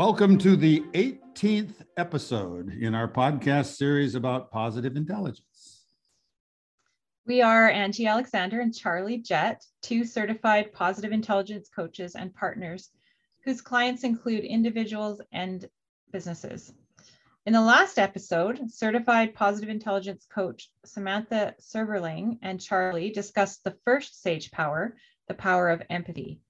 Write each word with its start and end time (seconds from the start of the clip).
Welcome 0.00 0.38
to 0.38 0.56
the 0.56 0.80
18th 0.94 1.84
episode 1.98 2.72
in 2.72 2.94
our 2.94 3.06
podcast 3.06 3.76
series 3.76 4.14
about 4.14 4.50
positive 4.50 4.96
intelligence. 4.96 5.84
We 7.26 7.42
are 7.42 7.68
Angie 7.68 8.06
Alexander 8.06 8.62
and 8.62 8.74
Charlie 8.74 9.18
Jett, 9.18 9.62
two 9.82 10.04
certified 10.04 10.72
positive 10.72 11.12
intelligence 11.12 11.68
coaches 11.68 12.14
and 12.14 12.34
partners 12.34 12.88
whose 13.44 13.60
clients 13.60 14.02
include 14.02 14.44
individuals 14.44 15.20
and 15.32 15.68
businesses. 16.10 16.72
In 17.44 17.52
the 17.52 17.60
last 17.60 17.98
episode, 17.98 18.70
certified 18.70 19.34
positive 19.34 19.68
intelligence 19.68 20.26
coach 20.32 20.70
Samantha 20.86 21.54
Serverling 21.60 22.38
and 22.40 22.58
Charlie 22.58 23.10
discussed 23.10 23.64
the 23.64 23.76
first 23.84 24.22
sage 24.22 24.50
power, 24.50 24.96
the 25.28 25.34
power 25.34 25.68
of 25.68 25.82
empathy. 25.90 26.40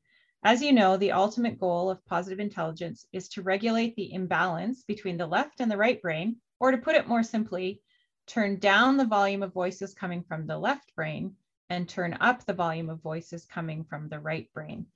As 0.43 0.63
you 0.63 0.73
know, 0.73 0.97
the 0.97 1.13
ultimate 1.13 1.59
goal 1.59 1.91
of 1.91 2.05
positive 2.07 2.41
intelligence 2.41 3.07
is 3.13 3.29
to 3.31 3.43
regulate 3.43 3.95
the 3.95 4.13
imbalance 4.15 4.85
between 4.85 5.19
the 5.19 5.27
left 5.27 5.61
and 5.61 5.71
the 5.71 5.77
right 5.77 6.01
brain, 6.01 6.37
or 6.59 6.71
to 6.71 6.79
put 6.79 6.95
it 6.95 7.07
more 7.07 7.23
simply, 7.23 7.83
turn 8.27 8.59
down 8.59 8.97
the 8.97 9.05
volume 9.05 9.43
of 9.43 9.53
voices 9.53 9.93
coming 9.93 10.23
from 10.23 10.47
the 10.47 10.57
left 10.57 10.95
brain 10.97 11.37
and 11.69 11.87
turn 11.87 12.17
up 12.21 12.47
the 12.47 12.55
volume 12.55 12.89
of 12.89 13.03
voices 13.03 13.45
coming 13.45 13.85
from 13.85 14.09
the 14.09 14.19
right 14.19 14.51
brain. 14.55 14.87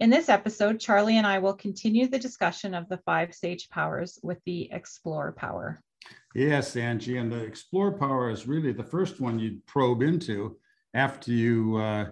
In 0.00 0.10
this 0.10 0.28
episode, 0.28 0.80
Charlie 0.80 1.16
and 1.16 1.26
I 1.26 1.38
will 1.38 1.54
continue 1.54 2.06
the 2.06 2.18
discussion 2.18 2.74
of 2.74 2.86
the 2.90 2.98
five 2.98 3.34
sage 3.34 3.70
powers 3.70 4.18
with 4.22 4.38
the 4.44 4.70
explore 4.70 5.32
power. 5.32 5.80
Yes, 6.34 6.76
Angie, 6.76 7.16
and 7.16 7.32
the 7.32 7.42
explore 7.42 7.92
power 7.92 8.28
is 8.28 8.46
really 8.46 8.72
the 8.72 8.84
first 8.84 9.18
one 9.18 9.38
you 9.38 9.60
probe 9.66 10.02
into 10.02 10.58
after 10.92 11.30
you 11.30 11.76
uh, 11.76 12.06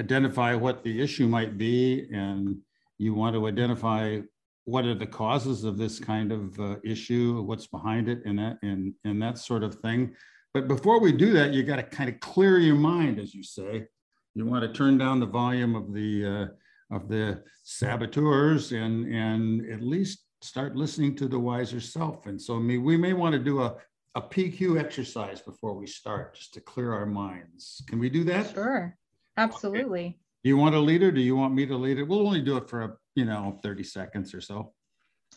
identify 0.00 0.54
what 0.54 0.82
the 0.82 1.00
issue 1.00 1.26
might 1.26 1.56
be 1.58 2.08
and 2.12 2.56
you 2.98 3.14
want 3.14 3.34
to 3.34 3.46
identify 3.46 4.20
what 4.64 4.84
are 4.84 4.94
the 4.94 5.06
causes 5.06 5.64
of 5.64 5.76
this 5.76 5.98
kind 5.98 6.32
of 6.32 6.58
uh, 6.58 6.76
issue 6.84 7.42
what's 7.42 7.66
behind 7.66 8.08
it 8.08 8.22
and 8.24 8.38
that 8.38 8.58
and, 8.62 8.94
and 9.04 9.20
that 9.20 9.38
sort 9.38 9.62
of 9.62 9.74
thing. 9.76 10.14
But 10.52 10.68
before 10.68 11.00
we 11.00 11.12
do 11.12 11.32
that 11.34 11.52
you 11.52 11.62
got 11.62 11.76
to 11.76 11.82
kind 11.82 12.08
of 12.08 12.18
clear 12.20 12.58
your 12.58 12.76
mind 12.76 13.18
as 13.18 13.34
you 13.34 13.42
say. 13.42 13.86
You 14.34 14.46
want 14.46 14.62
to 14.62 14.72
turn 14.72 14.98
down 14.98 15.20
the 15.20 15.26
volume 15.26 15.76
of 15.76 15.92
the 15.92 16.26
uh, 16.26 16.94
of 16.94 17.08
the 17.08 17.42
saboteurs 17.62 18.72
and 18.72 19.06
and 19.12 19.70
at 19.70 19.82
least 19.82 20.24
start 20.42 20.76
listening 20.76 21.14
to 21.16 21.28
the 21.28 21.38
wiser 21.38 21.80
self. 21.80 22.26
And 22.26 22.40
so 22.40 22.58
me 22.58 22.78
we 22.78 22.96
may 22.96 23.12
want 23.12 23.34
to 23.34 23.38
do 23.38 23.62
a 23.62 23.76
a 24.16 24.22
pq 24.22 24.78
exercise 24.78 25.40
before 25.40 25.74
we 25.74 25.86
start 25.86 26.36
just 26.36 26.54
to 26.54 26.60
clear 26.60 26.92
our 26.92 27.06
minds. 27.06 27.82
Can 27.88 27.98
we 27.98 28.08
do 28.08 28.24
that? 28.24 28.52
Sure 28.54 28.96
Absolutely. 29.36 30.06
Okay. 30.06 30.18
Do 30.42 30.48
you 30.48 30.56
want 30.56 30.74
to 30.74 30.80
lead 30.80 31.02
it? 31.02 31.12
Do 31.12 31.20
you 31.20 31.36
want 31.36 31.54
me 31.54 31.66
to 31.66 31.76
lead 31.76 31.98
it? 31.98 32.06
We'll 32.06 32.26
only 32.26 32.42
do 32.42 32.56
it 32.56 32.68
for 32.68 32.82
a, 32.82 32.96
you 33.14 33.24
know, 33.24 33.58
30 33.62 33.82
seconds 33.82 34.34
or 34.34 34.40
so. 34.40 34.74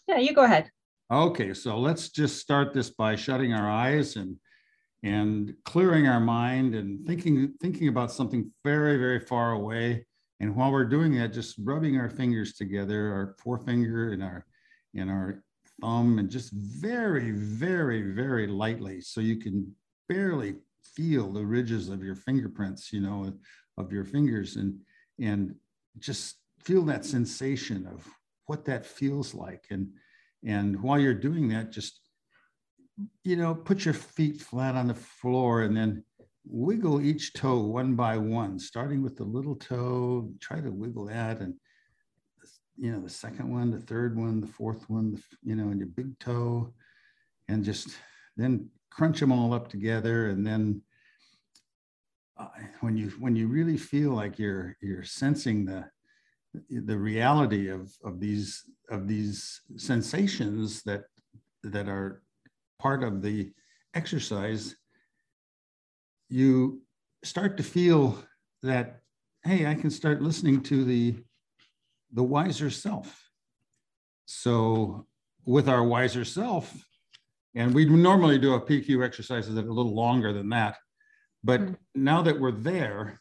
Yeah, 0.07 0.17
you 0.17 0.33
go 0.33 0.43
ahead. 0.43 0.69
Okay, 1.11 1.53
so 1.53 1.79
let's 1.79 2.09
just 2.09 2.39
start 2.39 2.73
this 2.73 2.89
by 2.89 3.15
shutting 3.15 3.53
our 3.53 3.69
eyes 3.69 4.17
and 4.17 4.37
and 5.03 5.53
clearing 5.63 6.07
our 6.07 6.19
mind 6.19 6.75
and 6.75 7.05
thinking 7.05 7.53
thinking 7.61 7.87
about 7.87 8.11
something 8.11 8.51
very 8.65 8.97
very 8.97 9.19
far 9.19 9.53
away. 9.53 10.05
And 10.39 10.55
while 10.55 10.71
we're 10.71 10.85
doing 10.85 11.15
that, 11.15 11.33
just 11.33 11.55
rubbing 11.63 11.97
our 11.97 12.09
fingers 12.09 12.53
together, 12.55 13.13
our 13.13 13.35
forefinger 13.39 14.11
and 14.11 14.21
our 14.21 14.45
and 14.95 15.09
our 15.09 15.43
thumb, 15.79 16.19
and 16.19 16.29
just 16.29 16.51
very 16.51 17.31
very 17.31 18.11
very 18.11 18.47
lightly, 18.47 18.99
so 18.99 19.21
you 19.21 19.37
can 19.37 19.73
barely 20.09 20.55
feel 20.83 21.31
the 21.31 21.45
ridges 21.45 21.87
of 21.89 22.03
your 22.03 22.15
fingerprints, 22.15 22.91
you 22.91 22.99
know, 22.99 23.31
of 23.77 23.91
your 23.91 24.03
fingers 24.03 24.55
and 24.55 24.79
and 25.19 25.55
just 25.99 26.37
feel 26.63 26.83
that 26.83 27.05
sensation 27.05 27.87
of 27.87 28.07
what 28.45 28.65
that 28.65 28.85
feels 28.85 29.33
like. 29.33 29.65
And 29.69 29.89
and 30.45 30.81
while 30.81 30.99
you're 30.99 31.13
doing 31.13 31.49
that 31.49 31.71
just 31.71 31.99
you 33.23 33.35
know 33.35 33.53
put 33.53 33.85
your 33.85 33.93
feet 33.93 34.41
flat 34.41 34.75
on 34.75 34.87
the 34.87 34.93
floor 34.93 35.63
and 35.63 35.75
then 35.75 36.03
wiggle 36.45 37.01
each 37.01 37.33
toe 37.33 37.59
one 37.59 37.95
by 37.95 38.17
one 38.17 38.57
starting 38.57 39.03
with 39.03 39.17
the 39.17 39.23
little 39.23 39.55
toe 39.55 40.31
try 40.39 40.59
to 40.59 40.71
wiggle 40.71 41.05
that 41.05 41.39
and 41.39 41.53
you 42.77 42.91
know 42.91 42.99
the 42.99 43.09
second 43.09 43.51
one 43.51 43.69
the 43.69 43.79
third 43.79 44.17
one 44.17 44.39
the 44.39 44.47
fourth 44.47 44.89
one 44.89 45.11
the, 45.11 45.21
you 45.43 45.55
know 45.55 45.69
and 45.69 45.79
your 45.79 45.89
big 45.89 46.17
toe 46.19 46.73
and 47.49 47.63
just 47.63 47.89
then 48.35 48.69
crunch 48.89 49.19
them 49.19 49.31
all 49.31 49.53
up 49.53 49.67
together 49.67 50.29
and 50.29 50.45
then 50.45 50.81
uh, 52.39 52.47
when 52.81 52.97
you 52.97 53.09
when 53.19 53.35
you 53.35 53.47
really 53.47 53.77
feel 53.77 54.11
like 54.11 54.37
you're 54.39 54.75
you're 54.81 55.03
sensing 55.03 55.65
the 55.65 55.85
the 56.69 56.97
reality 56.97 57.69
of 57.69 57.91
of 58.03 58.19
these 58.19 58.63
of 58.89 59.07
these 59.07 59.61
sensations 59.75 60.83
that 60.83 61.03
that 61.63 61.87
are 61.87 62.21
part 62.79 63.03
of 63.03 63.21
the 63.21 63.51
exercise 63.93 64.75
you 66.29 66.81
start 67.23 67.57
to 67.57 67.63
feel 67.63 68.17
that 68.61 69.01
hey 69.43 69.65
i 69.65 69.73
can 69.73 69.89
start 69.89 70.21
listening 70.21 70.61
to 70.61 70.83
the 70.83 71.15
the 72.13 72.23
wiser 72.23 72.69
self. 72.69 73.29
So 74.25 75.05
with 75.45 75.69
our 75.69 75.83
wiser 75.83 76.25
self 76.25 76.73
and 77.55 77.73
we 77.73 77.85
normally 77.85 78.37
do 78.37 78.55
a 78.55 78.61
pq 78.61 79.03
exercises 79.03 79.55
that 79.55 79.65
are 79.65 79.69
a 79.69 79.73
little 79.73 79.95
longer 79.95 80.33
than 80.33 80.49
that 80.49 80.75
but 81.43 81.61
mm. 81.61 81.75
now 81.95 82.21
that 82.21 82.39
we're 82.39 82.51
there, 82.51 83.19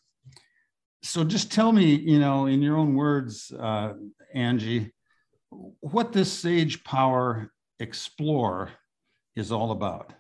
so 1.03 1.25
just 1.25 1.53
tell 1.53 1.73
me, 1.73 1.95
you 1.95 2.19
know, 2.19 2.47
in 2.47 2.63
your 2.63 2.77
own 2.77 2.95
words, 2.95 3.53
uh, 3.53 3.93
Angie, 4.35 4.93
what 5.51 6.13
this 6.13 6.33
Sage 6.33 6.83
Power 6.85 7.53
Explore 7.79 8.71
is 9.37 9.53
all 9.53 9.71
about. 9.71 10.13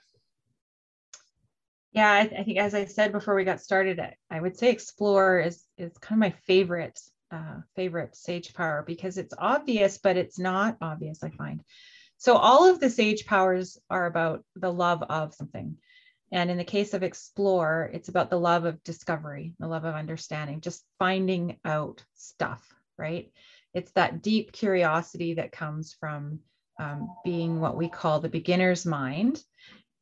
Yeah, 1.93 2.11
I, 2.11 2.21
I, 2.21 2.45
think 2.45 2.59
as 2.59 2.75
I 2.75 2.85
said 2.85 3.11
before 3.11 3.35
we 3.35 3.45
got 3.45 3.61
started, 3.61 3.99
I, 3.99 4.15
I 4.31 4.41
would 4.41 4.57
say 4.57 4.71
Explore 4.71 5.41
is 5.41 5.65
is 5.79 5.97
kind 5.99 6.19
of 6.19 6.21
my 6.21 6.35
favorite 6.47 7.01
uh, 7.31 7.61
favorite 7.75 8.15
Sage 8.15 8.53
Power 8.55 8.85
because 8.87 9.17
it's 9.17 9.35
obvious, 9.39 9.99
but 9.99 10.17
it's 10.17 10.39
not 10.39 10.77
obvious. 10.83 11.23
I 11.23 11.31
find. 11.31 11.63
So 12.19 12.37
all 12.37 12.69
of 12.69 12.81
the 12.81 12.91
Sage 12.91 13.27
powers 13.27 13.79
are 13.91 14.07
about 14.07 14.45
the 14.55 14.73
love 14.73 15.03
of 15.05 15.35
something. 15.35 15.79
And 16.33 16.51
in 16.51 16.57
the 16.57 16.65
case 16.65 16.93
of 16.93 17.03
explore, 17.03 17.91
it's 17.93 18.09
about 18.09 18.31
the 18.31 18.41
love 18.41 18.65
of 18.65 18.83
discovery, 18.83 19.55
the 19.59 19.69
love 19.69 19.85
of 19.85 19.95
understanding, 19.95 20.61
just 20.61 20.85
finding 20.99 21.59
out 21.65 22.05
stuff, 22.15 22.63
right? 22.99 23.31
It's 23.75 23.93
that 23.93 24.23
deep 24.23 24.53
curiosity 24.53 25.35
that 25.35 25.53
comes 25.53 25.95
from 25.99 26.41
um, 26.79 27.15
being 27.25 27.61
what 27.61 27.77
we 27.77 27.89
call 27.89 28.21
the 28.21 28.29
beginner's 28.29 28.85
mind. 28.85 29.43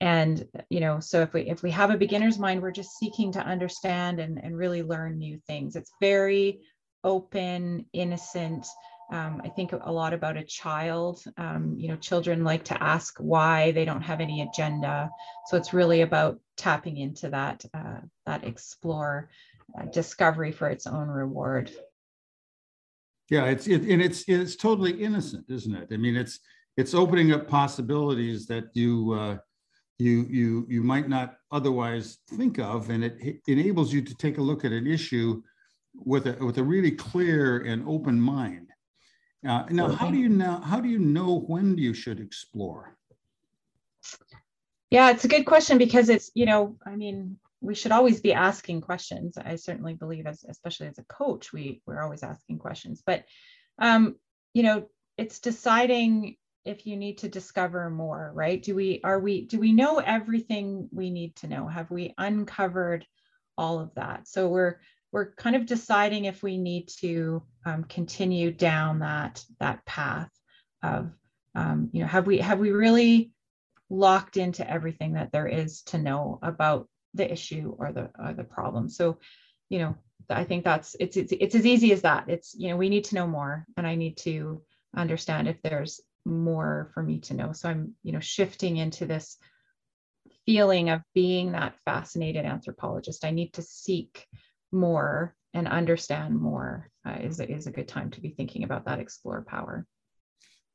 And 0.01 0.47
you 0.71 0.81
know, 0.81 1.01
so 1.01 1.21
if 1.23 1.33
we 1.33 1.43
if 1.43 1.62
we 1.62 1.71
have 1.71 1.91
a 1.91 1.97
beginner's 1.97 2.39
mind, 2.39 2.62
we're 2.62 2.73
just 2.73 2.99
seeking 2.99 3.33
to 3.33 3.41
understand 3.41 4.19
and, 4.19 4.43
and 4.43 4.56
really 4.56 4.83
learn 4.83 5.19
new 5.19 5.39
things. 5.47 5.77
It's 5.77 5.93
very 6.01 6.61
open, 7.05 7.87
innocent, 7.93 8.67
um, 9.13 9.43
I 9.45 9.49
think 9.49 9.73
a 9.73 9.93
lot 9.93 10.13
about 10.13 10.37
a 10.37 10.45
child. 10.45 11.23
Um, 11.37 11.75
you 11.79 11.89
know, 11.89 11.97
children 11.97 12.45
like 12.45 12.65
to 12.65 12.83
ask 12.83 13.17
why 13.19 13.73
they 13.73 13.85
don't 13.85 14.03
have 14.03 14.21
any 14.21 14.43
agenda. 14.43 15.11
So 15.47 15.57
it's 15.57 15.75
really 15.75 16.01
about 16.01 16.41
tapping 16.57 16.97
into 16.97 17.29
that 17.31 17.65
uh, 17.75 18.01
that 18.27 18.45
explore 18.45 19.31
uh, 19.79 19.85
discovery 19.87 20.53
for 20.53 20.69
its 20.69 20.87
own 20.87 21.09
reward. 21.09 21.71
Yeah, 23.31 23.47
it's 23.47 23.67
it, 23.67 23.83
and 23.83 24.01
it's 24.03 24.25
it's 24.29 24.57
totally 24.57 24.93
innocent, 24.93 25.47
isn't 25.49 25.75
it? 25.75 25.89
I 25.93 25.97
mean, 25.97 26.17
it's 26.17 26.41
it's 26.77 26.95
opening 26.95 27.33
up 27.33 27.49
possibilities 27.49 28.47
that 28.47 28.65
you 28.73 29.13
uh, 29.13 29.37
you 29.99 30.27
you 30.31 30.67
you 30.69 30.83
might 30.83 31.09
not 31.09 31.37
otherwise 31.53 32.19
think 32.31 32.59
of, 32.59 32.91
and 32.91 33.05
it, 33.05 33.41
enables 33.47 33.93
you 33.93 34.03
to 34.03 34.15
take 34.17 34.39
a 34.39 34.43
look 34.43 34.65
at 34.65 34.73
an 34.73 34.87
issue 34.87 35.43
with 35.95 36.27
a 36.27 36.45
with 36.45 36.59
a 36.59 36.65
really 36.65 36.91
clear 36.91 37.59
and 37.61 37.87
open 37.87 38.21
mind 38.21 38.69
uh, 39.46 39.64
now, 39.70 39.88
how 39.88 40.11
do 40.11 40.17
you 40.17 40.29
know? 40.29 40.61
How 40.61 40.81
do 40.81 40.88
you 40.88 40.99
know 40.99 41.41
when 41.41 41.76
you 41.76 41.94
should 41.94 42.20
explore? 42.20 42.96
Yeah, 44.91 45.11
it's 45.11 45.25
a 45.25 45.29
good 45.29 45.44
question 45.44 45.79
because 45.79 46.08
it's 46.08 46.31
you 46.35 46.46
know, 46.46 46.76
I 46.87 46.96
mean, 46.96 47.37
we 47.61 47.75
should 47.75 47.93
always 47.93 48.20
be 48.20 48.32
asking 48.32 48.81
questions. 48.82 49.37
I 49.37 49.56
certainly 49.56 49.94
believe, 49.94 50.26
as 50.26 50.44
especially 50.49 50.87
as 50.87 50.99
a 50.99 51.05
coach, 51.05 51.52
we 51.52 51.82
we're 51.87 52.02
always 52.02 52.23
asking 52.23 52.58
questions. 52.58 53.02
But 53.05 53.25
um, 53.79 54.17
you 54.52 54.62
know, 54.62 54.88
it's 55.19 55.41
deciding 55.41 56.37
if 56.64 56.87
you 56.87 56.97
need 56.97 57.19
to 57.19 57.29
discover 57.29 57.90
more, 57.90 58.32
right? 58.35 58.62
Do 58.62 58.75
we 58.75 59.00
are 59.05 59.20
we 59.20 59.47
do 59.47 59.58
we 59.58 59.73
know 59.73 59.99
everything 59.99 60.88
we 60.93 61.11
need 61.11 61.37
to 61.37 61.49
know? 61.49 61.69
Have 61.69 61.90
we 61.90 62.14
uncovered 62.17 63.06
all 63.58 63.81
of 63.81 63.94
that? 63.94 64.26
So 64.26 64.49
we're 64.49 64.76
we're 65.14 65.32
kind 65.37 65.56
of 65.56 65.64
deciding 65.64 66.25
if 66.25 66.43
we 66.43 66.58
need 66.58 66.88
to 66.88 67.43
um, 67.64 67.84
continue 67.84 68.50
down 68.50 68.99
that 68.99 69.44
that 69.61 69.84
path 69.87 70.31
of 70.82 71.11
um, 71.55 71.88
you 71.93 72.00
know 72.00 72.06
have 72.06 72.26
we 72.26 72.38
have 72.38 72.58
we 72.58 72.72
really 72.72 73.31
locked 73.88 74.37
into 74.37 74.69
everything 74.69 75.14
that 75.14 75.32
there 75.32 75.46
is 75.46 75.82
to 75.82 75.99
know 75.99 76.38
about 76.43 76.88
the 77.14 77.31
issue 77.32 77.75
or 77.78 77.93
the 77.93 78.11
or 78.19 78.34
the 78.34 78.44
problem 78.44 78.88
so 78.88 79.19
you 79.69 79.78
know 79.78 79.94
i 80.31 80.43
think 80.43 80.64
that's 80.64 80.96
it's, 80.99 81.16
it's 81.16 81.32
it's 81.32 81.55
as 81.55 81.66
easy 81.66 81.93
as 81.93 82.02
that 82.02 82.28
it's 82.28 82.55
you 82.58 82.69
know 82.69 82.76
we 82.76 82.88
need 82.88 83.05
to 83.05 83.14
know 83.14 83.26
more 83.26 83.64
and 83.76 83.87
i 83.87 83.94
need 83.94 84.16
to 84.16 84.61
understand 84.96 85.46
if 85.46 85.62
there's 85.62 86.00
more 86.25 86.90
for 86.94 87.02
me 87.02 87.19
to 87.20 87.34
know. 87.34 87.52
So 87.52 87.69
I'm, 87.69 87.94
you 88.02 88.12
know, 88.12 88.20
shifting 88.20 88.76
into 88.76 89.06
this 89.06 89.37
feeling 90.46 90.90
of 90.90 91.02
being 91.14 91.52
that 91.52 91.76
fascinated 91.84 92.44
anthropologist. 92.44 93.25
I 93.25 93.31
need 93.31 93.52
to 93.55 93.62
seek 93.62 94.26
more 94.75 95.35
and 95.55 95.69
understand 95.69 96.38
more 96.38 96.91
uh, 97.06 97.17
is, 97.21 97.41
is 97.41 97.67
a 97.67 97.73
good 97.73 97.88
time 97.88 98.11
to 98.11 98.21
be 98.21 98.31
thinking 98.31 98.65
about 98.65 98.85
that 98.85 98.99
explore 98.99 99.43
power. 99.43 99.87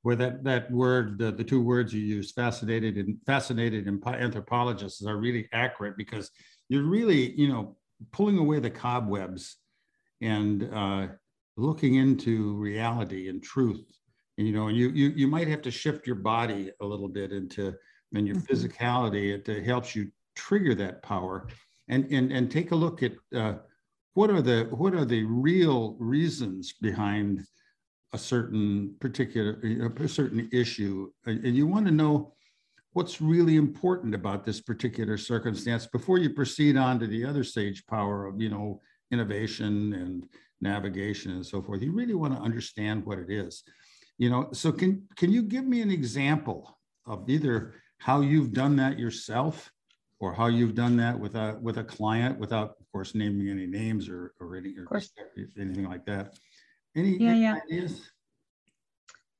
Where 0.01 0.15
that, 0.15 0.43
that 0.45 0.71
word, 0.71 1.19
the, 1.19 1.31
the 1.31 1.43
two 1.43 1.61
words 1.61 1.93
you 1.93 2.01
use, 2.01 2.31
fascinated 2.31 2.95
and 2.95 3.17
fascinated 3.25 3.87
and 3.87 4.01
anthropologists 4.07 5.05
are 5.05 5.17
really 5.17 5.49
accurate 5.51 5.97
because 5.97 6.31
you're 6.69 6.83
really, 6.83 7.31
you 7.33 7.49
know, 7.49 7.75
pulling 8.13 8.37
away 8.37 8.59
the 8.59 8.69
cobwebs 8.69 9.57
and 10.21 10.69
uh, 10.73 11.07
looking 11.57 11.95
into 11.95 12.55
reality 12.55 13.27
and 13.27 13.43
truth. 13.43 13.85
And, 14.37 14.47
you 14.47 14.53
know, 14.53 14.67
and 14.67 14.77
you, 14.77 14.89
you, 14.89 15.09
you 15.09 15.27
might 15.27 15.49
have 15.49 15.61
to 15.63 15.71
shift 15.71 16.07
your 16.07 16.15
body 16.15 16.71
a 16.81 16.85
little 16.85 17.09
bit 17.09 17.33
into, 17.33 17.73
and 18.13 18.25
your 18.25 18.37
mm-hmm. 18.37 18.53
physicality, 18.53 19.33
it, 19.35 19.49
it, 19.49 19.65
helps 19.65 19.95
you 19.95 20.09
trigger 20.35 20.73
that 20.75 21.03
power 21.03 21.47
and, 21.89 22.05
and, 22.11 22.31
and 22.31 22.49
take 22.49 22.71
a 22.71 22.75
look 22.75 23.03
at 23.03 23.11
uh, 23.35 23.55
what 24.13 24.29
are 24.29 24.41
the 24.41 24.67
what 24.71 24.93
are 24.93 25.05
the 25.05 25.23
real 25.23 25.95
reasons 25.99 26.73
behind 26.73 27.43
a 28.13 28.17
certain 28.17 28.95
particular 28.99 29.61
a 29.97 30.07
certain 30.07 30.49
issue? 30.51 31.11
And 31.25 31.55
you 31.55 31.67
want 31.67 31.85
to 31.85 31.91
know 31.91 32.33
what's 32.93 33.21
really 33.21 33.55
important 33.55 34.15
about 34.15 34.45
this 34.45 34.61
particular 34.61 35.17
circumstance 35.17 35.85
before 35.85 36.17
you 36.17 36.31
proceed 36.31 36.75
on 36.75 36.99
to 36.99 37.07
the 37.07 37.23
other 37.23 37.43
sage 37.43 37.85
power 37.85 38.25
of 38.25 38.41
you 38.41 38.49
know 38.49 38.81
innovation 39.11 39.93
and 39.93 40.27
navigation 40.61 41.31
and 41.31 41.45
so 41.45 41.61
forth. 41.61 41.81
You 41.81 41.91
really 41.91 42.15
want 42.15 42.33
to 42.33 42.41
understand 42.41 43.05
what 43.05 43.19
it 43.19 43.29
is. 43.29 43.63
You 44.17 44.29
know 44.29 44.49
so 44.53 44.71
can 44.71 45.07
can 45.15 45.31
you 45.31 45.43
give 45.43 45.65
me 45.65 45.81
an 45.81 45.91
example 45.91 46.77
of 47.05 47.29
either 47.29 47.75
how 47.99 48.21
you've 48.21 48.53
done 48.53 48.75
that 48.77 48.97
yourself 48.97 49.71
or 50.19 50.33
how 50.33 50.47
you've 50.47 50.75
done 50.75 50.97
that 50.97 51.17
with 51.19 51.35
a 51.35 51.57
with 51.61 51.77
a 51.77 51.83
client 51.83 52.37
without 52.39 52.75
of 52.79 52.91
course 52.91 53.15
naming 53.15 53.49
any 53.49 53.65
names 53.65 54.09
or 54.09 54.33
or, 54.39 54.55
any, 54.55 54.75
or 54.77 55.01
anything 55.57 55.85
like 55.85 56.05
that 56.05 56.33
any, 56.95 57.17
yeah, 57.17 57.29
any 57.29 57.41
yeah. 57.41 57.55
ideas 57.65 58.11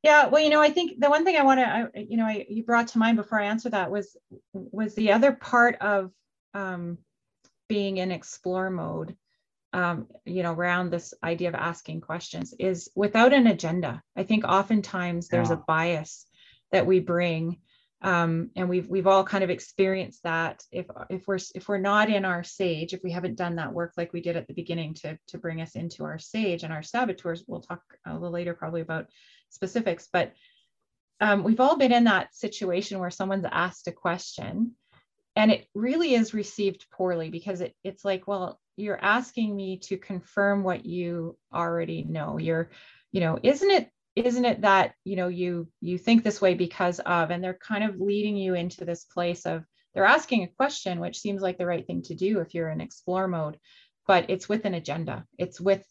yeah 0.03 0.27
well 0.27 0.41
you 0.41 0.49
know 0.49 0.61
i 0.61 0.69
think 0.69 0.99
the 0.99 1.09
one 1.09 1.25
thing 1.25 1.35
i 1.35 1.43
want 1.43 1.59
to 1.59 1.89
you 2.01 2.17
know 2.17 2.25
I, 2.25 2.45
you 2.49 2.63
brought 2.63 2.87
to 2.89 2.97
mind 2.97 3.17
before 3.17 3.39
i 3.39 3.45
answer 3.45 3.69
that 3.69 3.91
was 3.91 4.15
was 4.53 4.95
the 4.95 5.11
other 5.11 5.31
part 5.33 5.75
of 5.81 6.11
um, 6.53 6.97
being 7.67 7.97
in 7.97 8.11
explore 8.11 8.69
mode 8.69 9.15
um, 9.73 10.07
you 10.25 10.41
know 10.43 10.53
around 10.53 10.89
this 10.89 11.13
idea 11.23 11.49
of 11.49 11.55
asking 11.55 12.01
questions 12.01 12.53
is 12.57 12.89
without 12.95 13.33
an 13.33 13.47
agenda 13.47 14.01
i 14.15 14.23
think 14.23 14.45
oftentimes 14.45 15.27
there's 15.27 15.49
yeah. 15.49 15.55
a 15.55 15.63
bias 15.67 16.25
that 16.71 16.85
we 16.85 16.99
bring 16.99 17.57
um, 18.01 18.49
and 18.55 18.69
we've 18.69 18.87
we've 18.87 19.07
all 19.07 19.23
kind 19.23 19.43
of 19.43 19.49
experienced 19.49 20.23
that. 20.23 20.63
If 20.71 20.87
if 21.09 21.27
we're 21.27 21.39
if 21.55 21.67
we're 21.67 21.77
not 21.77 22.09
in 22.09 22.25
our 22.25 22.43
sage 22.43 22.93
if 22.93 23.03
we 23.03 23.11
haven't 23.11 23.35
done 23.35 23.55
that 23.55 23.73
work 23.73 23.93
like 23.97 24.13
we 24.13 24.21
did 24.21 24.37
at 24.37 24.47
the 24.47 24.53
beginning 24.53 24.93
to 24.95 25.17
to 25.27 25.37
bring 25.37 25.61
us 25.61 25.75
into 25.75 26.03
our 26.03 26.19
sage 26.19 26.63
and 26.63 26.73
our 26.73 26.83
saboteurs 26.83 27.43
we'll 27.47 27.61
talk 27.61 27.81
a 28.05 28.13
little 28.13 28.31
later 28.31 28.53
probably 28.53 28.81
about 28.81 29.07
specifics 29.49 30.07
but 30.11 30.33
um, 31.21 31.43
we've 31.43 31.59
all 31.59 31.75
been 31.75 31.91
in 31.91 32.05
that 32.05 32.33
situation 32.33 32.99
where 32.99 33.09
someone's 33.09 33.45
asked 33.51 33.87
a 33.87 33.91
question 33.91 34.71
and 35.35 35.51
it 35.51 35.67
really 35.75 36.13
is 36.13 36.33
received 36.33 36.85
poorly 36.91 37.29
because 37.29 37.59
it, 37.59 37.75
it's 37.83 38.05
like 38.05 38.27
well 38.27 38.59
you're 38.79 39.03
asking 39.03 39.55
me 39.55 39.77
to 39.77 39.97
confirm 39.97 40.63
what 40.63 40.85
you 40.85 41.37
already 41.53 42.03
know. 42.03 42.37
You're 42.37 42.69
you 43.11 43.21
know 43.21 43.37
isn't 43.43 43.69
it 43.69 43.89
isn't 44.15 44.45
it 44.45 44.61
that 44.61 44.93
you 45.03 45.15
know 45.15 45.27
you 45.27 45.67
you 45.81 45.97
think 45.97 46.23
this 46.23 46.41
way 46.41 46.53
because 46.53 46.99
of 46.99 47.31
and 47.31 47.43
they're 47.43 47.59
kind 47.61 47.83
of 47.83 47.99
leading 47.99 48.35
you 48.35 48.53
into 48.53 48.85
this 48.85 49.05
place 49.05 49.45
of 49.45 49.63
they're 49.93 50.05
asking 50.05 50.43
a 50.43 50.47
question 50.47 50.99
which 50.99 51.19
seems 51.19 51.41
like 51.41 51.57
the 51.57 51.65
right 51.65 51.85
thing 51.87 52.01
to 52.01 52.15
do 52.15 52.39
if 52.39 52.53
you're 52.53 52.69
in 52.69 52.81
explore 52.81 53.27
mode 53.27 53.57
but 54.09 54.27
it's 54.27 54.49
with 54.49 54.65
an 54.65 54.73
agenda. 54.73 55.23
It's 55.37 55.61
with 55.61 55.85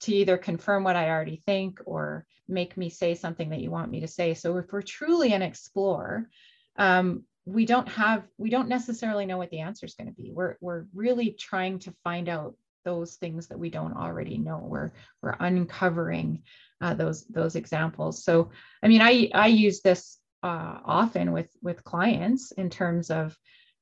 to 0.00 0.12
either 0.12 0.36
confirm 0.36 0.82
what 0.82 0.96
i 0.96 1.08
already 1.08 1.42
think 1.46 1.80
or 1.84 2.26
make 2.48 2.76
me 2.76 2.90
say 2.90 3.14
something 3.14 3.50
that 3.50 3.60
you 3.60 3.70
want 3.70 3.90
me 3.90 4.00
to 4.00 4.08
say. 4.08 4.34
So 4.34 4.56
if 4.56 4.72
we're 4.72 4.82
truly 4.82 5.32
an 5.32 5.42
explore 5.42 6.28
um, 6.76 7.24
we 7.44 7.64
don't 7.64 7.88
have 7.88 8.24
we 8.38 8.50
don't 8.50 8.68
necessarily 8.68 9.24
know 9.24 9.38
what 9.38 9.50
the 9.50 9.60
answer 9.60 9.86
is 9.86 9.94
going 9.94 10.08
to 10.08 10.20
be. 10.20 10.32
We're 10.32 10.56
we're 10.60 10.86
really 10.94 11.30
trying 11.30 11.78
to 11.80 11.94
find 12.02 12.28
out 12.28 12.56
those 12.84 13.14
things 13.16 13.46
that 13.48 13.58
we 13.58 13.70
don't 13.70 13.96
already 13.96 14.36
know. 14.38 14.58
We're 14.64 14.90
we're 15.22 15.36
uncovering 15.38 16.42
uh, 16.80 16.94
those 16.94 17.24
those 17.26 17.56
examples. 17.56 18.24
So 18.24 18.50
I 18.82 18.88
mean, 18.88 19.02
I 19.02 19.30
I 19.34 19.48
use 19.48 19.80
this 19.80 20.18
uh, 20.42 20.78
often 20.84 21.32
with 21.32 21.50
with 21.62 21.84
clients 21.84 22.52
in 22.52 22.70
terms 22.70 23.10
of 23.10 23.36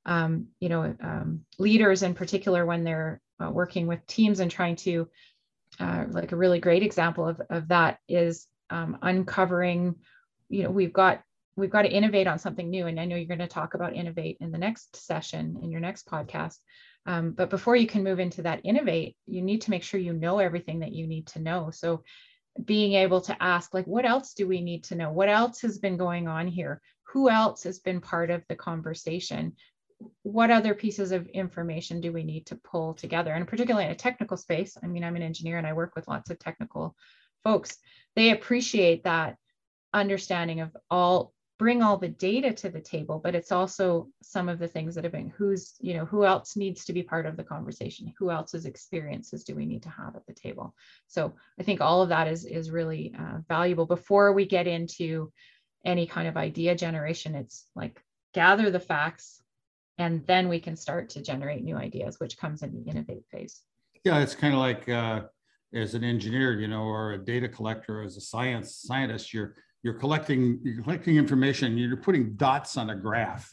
um, 0.06 0.48
you 0.60 0.68
know 0.68 0.94
um, 1.00 1.44
leaders 1.58 2.02
in 2.02 2.14
particular 2.14 2.66
when 2.66 2.84
they're 2.84 3.20
uh, 3.42 3.50
working 3.50 3.86
with 3.86 4.06
teams 4.06 4.40
and 4.40 4.50
trying 4.50 4.76
to 4.76 5.08
uh, 5.80 6.04
like 6.10 6.32
a 6.32 6.36
really 6.36 6.58
great 6.58 6.82
example 6.82 7.26
of 7.26 7.40
of 7.50 7.68
that 7.68 7.98
is 8.08 8.46
um, 8.70 8.98
uncovering. 9.02 9.94
You 10.48 10.64
know, 10.64 10.70
we've 10.70 10.92
got 10.92 11.22
we've 11.56 11.70
got 11.70 11.82
to 11.82 11.90
innovate 11.90 12.26
on 12.26 12.38
something 12.38 12.70
new, 12.70 12.86
and 12.86 12.98
I 12.98 13.04
know 13.04 13.16
you're 13.16 13.26
going 13.26 13.38
to 13.40 13.46
talk 13.46 13.74
about 13.74 13.94
innovate 13.94 14.38
in 14.40 14.50
the 14.50 14.58
next 14.58 14.96
session 14.96 15.58
in 15.62 15.70
your 15.70 15.80
next 15.80 16.06
podcast. 16.06 16.56
Um, 17.06 17.32
but 17.32 17.48
before 17.50 17.76
you 17.76 17.86
can 17.86 18.04
move 18.04 18.20
into 18.20 18.42
that 18.42 18.60
innovate, 18.64 19.16
you 19.26 19.40
need 19.40 19.62
to 19.62 19.70
make 19.70 19.82
sure 19.82 19.98
you 19.98 20.12
know 20.12 20.38
everything 20.38 20.80
that 20.80 20.92
you 20.92 21.06
need 21.06 21.26
to 21.28 21.40
know. 21.40 21.70
So 21.70 22.02
being 22.64 22.94
able 22.94 23.20
to 23.22 23.42
ask 23.42 23.72
like 23.74 23.86
what 23.86 24.04
else 24.04 24.34
do 24.34 24.46
we 24.46 24.60
need 24.60 24.84
to 24.84 24.94
know? 24.94 25.10
What 25.10 25.28
else 25.28 25.60
has 25.62 25.78
been 25.78 25.96
going 25.96 26.28
on 26.28 26.48
here? 26.48 26.80
Who 27.12 27.30
else 27.30 27.62
has 27.62 27.78
been 27.78 28.00
part 28.00 28.30
of 28.30 28.44
the 28.48 28.56
conversation? 28.56 29.54
What 30.22 30.50
other 30.50 30.74
pieces 30.74 31.12
of 31.12 31.26
information 31.28 32.00
do 32.00 32.12
we 32.12 32.22
need 32.22 32.46
to 32.46 32.56
pull 32.56 32.94
together? 32.94 33.32
And 33.32 33.48
particularly 33.48 33.86
in 33.86 33.92
a 33.92 33.96
technical 33.96 34.36
space 34.36 34.76
i 34.82 34.86
mean 34.86 35.04
i'm 35.04 35.16
an 35.16 35.22
engineer 35.22 35.58
and 35.58 35.66
i 35.66 35.72
work 35.72 35.94
with 35.96 36.08
lots 36.08 36.30
of 36.30 36.38
technical 36.38 36.94
folks. 37.44 37.76
They 38.16 38.30
appreciate 38.30 39.04
that 39.04 39.36
understanding 39.92 40.60
of 40.60 40.76
all 40.90 41.32
bring 41.58 41.82
all 41.82 41.96
the 41.96 42.08
data 42.08 42.52
to 42.52 42.70
the 42.70 42.80
table 42.80 43.20
but 43.22 43.34
it's 43.34 43.50
also 43.50 44.08
some 44.22 44.48
of 44.48 44.58
the 44.58 44.68
things 44.68 44.94
that 44.94 45.04
have 45.04 45.12
been 45.12 45.32
who's 45.36 45.74
you 45.80 45.92
know 45.92 46.04
who 46.04 46.24
else 46.24 46.56
needs 46.56 46.84
to 46.84 46.92
be 46.92 47.02
part 47.02 47.26
of 47.26 47.36
the 47.36 47.44
conversation? 47.44 48.12
Who 48.18 48.30
else's 48.30 48.64
experiences 48.64 49.44
do 49.44 49.54
we 49.54 49.66
need 49.66 49.82
to 49.82 49.88
have 49.90 50.14
at 50.16 50.26
the 50.26 50.32
table? 50.32 50.74
So 51.08 51.34
i 51.58 51.62
think 51.62 51.80
all 51.80 52.02
of 52.02 52.08
that 52.10 52.28
is 52.28 52.44
is 52.44 52.70
really 52.70 53.14
uh, 53.18 53.38
valuable. 53.48 53.86
Before 53.86 54.32
we 54.32 54.46
get 54.46 54.66
into 54.66 55.32
any 55.84 56.06
kind 56.06 56.28
of 56.28 56.36
idea 56.36 56.74
generation 56.74 57.34
it's 57.34 57.66
like 57.74 58.00
gather 58.34 58.70
the 58.70 58.80
facts 58.80 59.42
and 59.96 60.24
then 60.26 60.48
we 60.48 60.60
can 60.60 60.76
start 60.76 61.08
to 61.10 61.22
generate 61.22 61.64
new 61.64 61.76
ideas 61.76 62.20
which 62.20 62.38
comes 62.38 62.62
in 62.62 62.72
the 62.72 62.90
innovate 62.90 63.24
phase. 63.32 63.62
Yeah 64.04 64.20
it's 64.20 64.34
kind 64.34 64.54
of 64.54 64.60
like 64.60 64.88
uh, 64.88 65.22
as 65.74 65.94
an 65.94 66.04
engineer 66.04 66.60
you 66.60 66.68
know 66.68 66.82
or 66.82 67.12
a 67.12 67.18
data 67.18 67.48
collector 67.48 68.02
as 68.02 68.16
a 68.16 68.20
science 68.20 68.76
scientist 68.76 69.34
you're 69.34 69.56
you're 69.82 69.94
collecting 69.94 70.58
you're 70.62 70.82
collecting 70.82 71.16
information 71.16 71.76
you're 71.76 71.96
putting 71.96 72.34
dots 72.34 72.76
on 72.76 72.90
a 72.90 72.96
graph 72.96 73.50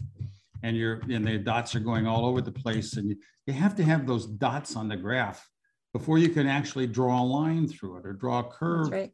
and 0.63 0.75
you're 0.75 1.01
and 1.09 1.25
the 1.25 1.37
dots 1.37 1.75
are 1.75 1.79
going 1.79 2.07
all 2.07 2.25
over 2.25 2.41
the 2.41 2.51
place 2.51 2.97
and 2.97 3.09
you, 3.09 3.15
you 3.45 3.53
have 3.53 3.75
to 3.75 3.83
have 3.83 4.07
those 4.07 4.25
dots 4.25 4.75
on 4.75 4.87
the 4.87 4.97
graph 4.97 5.47
before 5.93 6.17
you 6.17 6.29
can 6.29 6.47
actually 6.47 6.87
draw 6.87 7.21
a 7.21 7.23
line 7.23 7.67
through 7.67 7.97
it 7.97 8.05
or 8.05 8.13
draw 8.13 8.39
a 8.39 8.43
curve 8.43 8.89
right. 8.89 9.11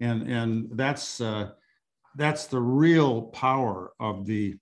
and 0.00 0.22
and 0.22 0.68
that's 0.72 1.20
uh, 1.20 1.50
that's 2.16 2.46
the 2.46 2.60
real 2.60 3.22
power 3.22 3.92
of 4.00 4.26
the 4.26 4.56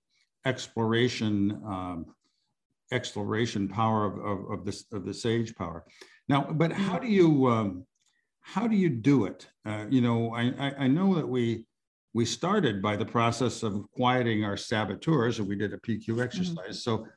exploration 0.45 1.61
um, 1.65 2.05
exploration 2.91 3.67
power 3.67 4.05
of, 4.05 4.17
of, 4.19 4.51
of 4.51 4.65
this 4.65 4.85
of 4.91 5.05
the 5.05 5.13
sage 5.13 5.55
power 5.55 5.85
now 6.27 6.41
but 6.41 6.71
how 6.71 6.95
mm-hmm. 6.95 7.05
do 7.05 7.11
you 7.11 7.47
um, 7.47 7.85
how 8.41 8.67
do 8.67 8.75
you 8.75 8.89
do 8.89 9.25
it 9.25 9.47
uh, 9.65 9.85
you 9.89 10.01
know 10.01 10.33
I, 10.33 10.53
I 10.59 10.73
i 10.79 10.87
know 10.87 11.15
that 11.15 11.27
we 11.27 11.65
we 12.17 12.25
started 12.25 12.81
by 12.81 12.95
the 12.95 13.05
process 13.05 13.61
of 13.61 13.85
quieting 13.91 14.43
our 14.43 14.57
saboteurs 14.57 15.37
and 15.37 15.47
we 15.47 15.55
did 15.55 15.71
a 15.71 15.77
PQ 15.77 16.01
mm-hmm. 16.01 16.21
exercise. 16.23 16.55
Mm-hmm. 16.55 16.71
So 16.73 17.07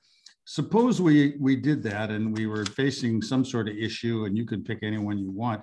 suppose 0.44 1.00
we 1.00 1.36
we 1.40 1.56
did 1.56 1.82
that 1.84 2.10
and 2.10 2.36
we 2.36 2.46
were 2.46 2.66
facing 2.66 3.22
some 3.22 3.42
sort 3.42 3.66
of 3.70 3.78
issue 3.78 4.26
and 4.26 4.36
you 4.36 4.44
can 4.44 4.62
pick 4.62 4.80
anyone 4.82 5.16
you 5.16 5.30
want. 5.30 5.62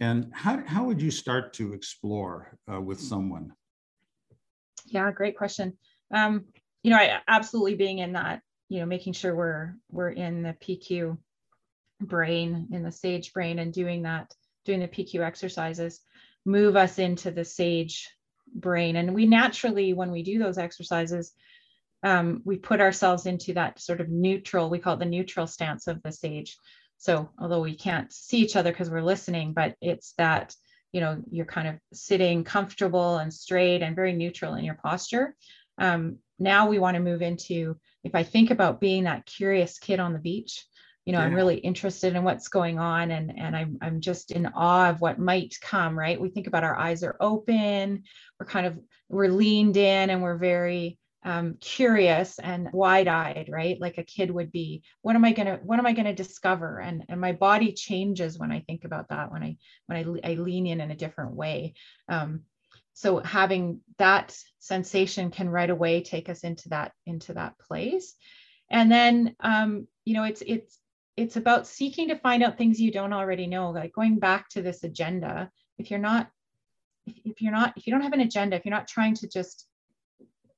And 0.00 0.32
how, 0.32 0.64
how 0.66 0.84
would 0.84 1.00
you 1.00 1.12
start 1.12 1.52
to 1.54 1.74
explore 1.74 2.58
uh, 2.70 2.80
with 2.80 3.00
someone? 3.00 3.52
Yeah, 4.86 5.12
great 5.12 5.38
question. 5.38 5.78
Um, 6.12 6.46
you 6.82 6.90
know, 6.90 6.96
I 6.96 7.20
absolutely 7.28 7.76
being 7.76 8.00
in 8.00 8.14
that, 8.14 8.42
you 8.68 8.80
know, 8.80 8.86
making 8.86 9.12
sure 9.12 9.36
we're 9.36 9.74
we're 9.92 10.10
in 10.10 10.42
the 10.42 10.56
PQ 10.64 11.16
brain, 12.00 12.66
in 12.72 12.82
the 12.82 12.90
sage 12.90 13.32
brain 13.32 13.60
and 13.60 13.72
doing 13.72 14.02
that, 14.02 14.34
doing 14.64 14.80
the 14.80 14.88
PQ 14.88 15.20
exercises, 15.20 16.00
move 16.44 16.74
us 16.74 16.98
into 16.98 17.30
the 17.30 17.44
sage 17.44 18.08
brain. 18.60 18.96
And 18.96 19.14
we 19.14 19.26
naturally, 19.26 19.92
when 19.92 20.10
we 20.10 20.22
do 20.22 20.38
those 20.38 20.58
exercises, 20.58 21.32
um, 22.02 22.42
we 22.44 22.56
put 22.56 22.80
ourselves 22.80 23.26
into 23.26 23.54
that 23.54 23.80
sort 23.80 24.00
of 24.00 24.08
neutral, 24.08 24.70
we 24.70 24.78
call 24.78 24.94
it 24.94 24.98
the 24.98 25.06
neutral 25.06 25.46
stance 25.46 25.86
of 25.86 26.02
the 26.02 26.12
sage. 26.12 26.56
So 26.98 27.30
although 27.38 27.60
we 27.60 27.76
can't 27.76 28.12
see 28.12 28.38
each 28.38 28.56
other 28.56 28.70
because 28.70 28.90
we're 28.90 29.02
listening, 29.02 29.52
but 29.52 29.76
it's 29.80 30.14
that 30.18 30.54
you 30.92 31.02
know 31.02 31.22
you're 31.30 31.44
kind 31.44 31.68
of 31.68 31.74
sitting 31.92 32.42
comfortable 32.42 33.18
and 33.18 33.32
straight 33.32 33.82
and 33.82 33.94
very 33.94 34.14
neutral 34.14 34.54
in 34.54 34.64
your 34.64 34.78
posture 34.82 35.34
um, 35.76 36.16
now 36.38 36.68
we 36.68 36.78
want 36.78 36.94
to 36.94 37.02
move 37.02 37.20
into 37.20 37.76
if 38.02 38.14
i 38.14 38.22
think 38.22 38.50
about 38.50 38.80
being 38.80 39.04
that 39.04 39.26
curious 39.26 39.78
kid 39.78 40.00
on 40.00 40.14
the 40.14 40.18
beach 40.18 40.64
you 41.06 41.12
know 41.12 41.20
yeah. 41.20 41.24
i'm 41.24 41.34
really 41.34 41.56
interested 41.56 42.14
in 42.14 42.24
what's 42.24 42.48
going 42.48 42.78
on 42.78 43.10
and 43.12 43.32
and 43.38 43.56
I'm, 43.56 43.78
I'm 43.80 44.00
just 44.00 44.32
in 44.32 44.46
awe 44.46 44.90
of 44.90 45.00
what 45.00 45.18
might 45.18 45.56
come 45.62 45.98
right? 45.98 46.20
We 46.20 46.28
think 46.28 46.48
about 46.48 46.64
our 46.64 46.76
eyes 46.76 47.02
are 47.02 47.16
open 47.20 48.02
we're 48.38 48.46
kind 48.46 48.66
of 48.66 48.78
we're 49.08 49.28
leaned 49.28 49.78
in 49.78 50.10
and 50.10 50.22
we're 50.22 50.36
very 50.36 50.98
um, 51.24 51.56
curious 51.60 52.38
and 52.38 52.68
wide-eyed 52.72 53.48
right? 53.50 53.80
Like 53.80 53.98
a 53.98 54.04
kid 54.04 54.30
would 54.30 54.52
be 54.52 54.82
what 55.02 55.16
am 55.16 55.24
i 55.24 55.32
going 55.32 55.46
to 55.46 55.56
what 55.62 55.78
am 55.78 55.86
i 55.86 55.92
going 55.92 56.06
to 56.06 56.12
discover? 56.12 56.80
And 56.80 57.04
and 57.08 57.20
my 57.20 57.32
body 57.32 57.72
changes 57.72 58.38
when 58.38 58.52
i 58.52 58.60
think 58.60 58.84
about 58.84 59.08
that 59.08 59.32
when 59.32 59.42
i 59.42 59.56
when 59.86 60.20
i, 60.24 60.32
I 60.32 60.34
lean 60.34 60.66
in 60.66 60.80
in 60.80 60.90
a 60.90 60.96
different 60.96 61.34
way. 61.34 61.74
Um, 62.08 62.42
so 62.94 63.18
having 63.18 63.80
that 63.98 64.36
sensation 64.58 65.30
can 65.30 65.50
right 65.50 65.68
away 65.68 66.02
take 66.02 66.28
us 66.28 66.40
into 66.40 66.70
that 66.70 66.92
into 67.04 67.34
that 67.34 67.58
place. 67.58 68.14
And 68.70 68.90
then 68.90 69.36
um, 69.40 69.86
you 70.04 70.14
know 70.14 70.24
it's 70.24 70.42
it's 70.44 70.78
it's 71.16 71.36
about 71.36 71.66
seeking 71.66 72.08
to 72.08 72.18
find 72.18 72.42
out 72.42 72.58
things 72.58 72.80
you 72.80 72.90
don't 72.90 73.12
already 73.12 73.46
know 73.46 73.70
like 73.70 73.92
going 73.92 74.18
back 74.18 74.48
to 74.50 74.62
this 74.62 74.84
agenda. 74.84 75.50
If 75.78 75.90
you're 75.90 76.00
not 76.00 76.30
if 77.06 77.40
you're 77.40 77.52
not 77.52 77.72
if 77.76 77.86
you 77.86 77.92
don't 77.92 78.02
have 78.02 78.12
an 78.12 78.20
agenda 78.20 78.56
if 78.56 78.64
you're 78.64 78.74
not 78.74 78.88
trying 78.88 79.14
to 79.14 79.28
just 79.28 79.66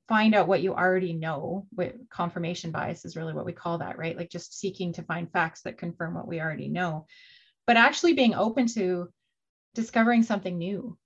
find 0.07 0.33
out 0.33 0.47
what 0.47 0.63
you 0.63 0.73
already 0.73 1.13
know 1.13 1.67
what 1.71 1.95
confirmation 2.09 2.71
bias 2.71 3.05
is 3.05 3.15
really 3.15 3.33
what 3.33 3.45
we 3.45 3.53
call 3.53 3.77
that 3.77 3.97
right? 3.97 4.17
Like 4.17 4.29
just 4.29 4.59
seeking 4.59 4.93
to 4.93 5.03
find 5.03 5.31
facts 5.31 5.61
that 5.61 5.77
confirm 5.77 6.15
what 6.15 6.27
we 6.27 6.41
already 6.41 6.67
know 6.67 7.05
but 7.69 7.77
actually 7.77 8.13
being 8.13 8.33
open 8.33 8.65
to 8.65 9.07
discovering 9.75 10.23
something 10.23 10.57
new. 10.57 10.97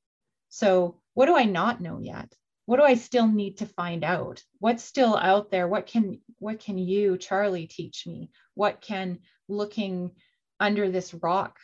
So 0.48 1.02
what 1.14 1.26
do 1.26 1.36
i 1.36 1.44
not 1.44 1.82
know 1.82 2.00
yet? 2.00 2.34
What 2.66 2.78
do 2.78 2.84
i 2.84 2.96
still 2.96 3.28
need 3.28 3.58
to 3.58 3.66
find 3.66 4.04
out? 4.04 4.42
What's 4.60 4.84
still 4.84 5.18
out 5.18 5.52
there? 5.52 5.68
What 5.68 5.88
can 5.88 6.22
what 6.40 6.62
can 6.62 6.78
you 6.78 7.18
charlie 7.18 7.68
teach 7.68 8.08
me? 8.08 8.30
What 8.54 8.80
can 8.80 9.20
looking 9.48 10.12
under 10.60 10.90
this 10.90 11.14
rock 11.16 11.58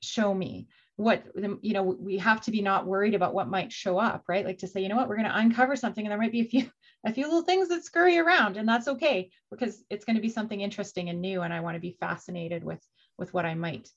show 0.00 0.32
me 0.32 0.68
what 0.96 1.24
you 1.62 1.72
know 1.72 1.82
we 1.82 2.18
have 2.18 2.40
to 2.40 2.50
be 2.50 2.60
not 2.60 2.86
worried 2.86 3.14
about 3.14 3.34
what 3.34 3.48
might 3.48 3.72
show 3.72 3.98
up 3.98 4.24
right? 4.28 4.44
Like 4.44 4.58
to 4.58 4.68
say 4.68 4.80
you 4.80 4.88
know 4.88 4.96
what 4.96 5.08
we're 5.08 5.16
going 5.16 5.28
to 5.28 5.38
uncover 5.38 5.76
something 5.76 6.04
and 6.04 6.10
there 6.10 6.18
might 6.18 6.32
be 6.32 6.40
a 6.40 6.44
few 6.44 6.70
a 7.06 7.12
few 7.12 7.24
little 7.24 7.42
things 7.42 7.68
that 7.68 7.84
scurry 7.84 8.18
around 8.18 8.56
and 8.56 8.68
that's 8.68 8.88
okay 8.88 9.30
because 9.50 9.84
it's 9.88 10.04
going 10.04 10.16
to 10.16 10.22
be 10.22 10.28
something 10.28 10.60
interesting 10.60 11.08
and 11.08 11.20
new 11.20 11.42
and 11.42 11.54
i 11.54 11.60
want 11.60 11.76
to 11.76 11.80
be 11.80 11.96
fascinated 12.00 12.64
with 12.64 12.84
with 13.18 13.32
what 13.32 13.46
i 13.46 13.54
might 13.54 13.88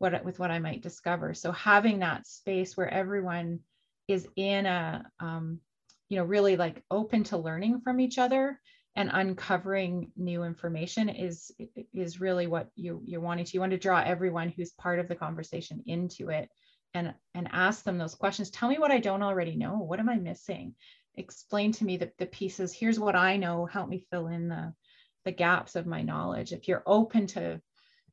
what 0.00 0.24
with 0.24 0.38
what 0.38 0.50
i 0.50 0.58
might 0.58 0.82
discover. 0.82 1.34
So 1.34 1.52
having 1.52 2.00
that 2.00 2.26
space 2.26 2.76
where 2.76 2.92
everyone 2.92 3.60
is 4.08 4.26
in 4.34 4.66
a 4.66 5.04
um, 5.20 5.60
you 6.08 6.16
know 6.16 6.24
really 6.24 6.56
like 6.56 6.82
open 6.90 7.22
to 7.24 7.36
learning 7.36 7.82
from 7.82 8.00
each 8.00 8.18
other 8.18 8.60
and 8.96 9.10
uncovering 9.12 10.10
new 10.16 10.42
information 10.42 11.08
is 11.08 11.52
is 11.94 12.20
really 12.20 12.46
what 12.46 12.68
you 12.74 13.00
you're 13.04 13.20
wanting 13.20 13.44
to 13.44 13.54
you 13.54 13.60
want 13.60 13.72
to 13.72 13.78
draw 13.78 14.00
everyone 14.00 14.48
who's 14.48 14.72
part 14.72 14.98
of 14.98 15.08
the 15.08 15.14
conversation 15.14 15.82
into 15.86 16.30
it 16.30 16.48
and 16.94 17.14
and 17.34 17.48
ask 17.52 17.84
them 17.84 17.98
those 17.98 18.14
questions. 18.14 18.50
Tell 18.50 18.68
me 18.68 18.78
what 18.78 18.90
i 18.90 18.98
don't 18.98 19.22
already 19.22 19.56
know. 19.56 19.78
What 19.78 20.00
am 20.00 20.08
i 20.08 20.16
missing? 20.16 20.74
Explain 21.16 21.72
to 21.72 21.84
me 21.84 21.96
the, 21.96 22.10
the 22.18 22.26
pieces. 22.26 22.72
Here's 22.72 22.98
what 22.98 23.14
i 23.14 23.36
know. 23.36 23.66
Help 23.66 23.88
me 23.88 24.04
fill 24.10 24.28
in 24.28 24.48
the 24.48 24.72
the 25.24 25.32
gaps 25.32 25.76
of 25.76 25.86
my 25.86 26.02
knowledge. 26.02 26.52
If 26.52 26.66
you're 26.66 26.82
open 26.86 27.26
to 27.28 27.60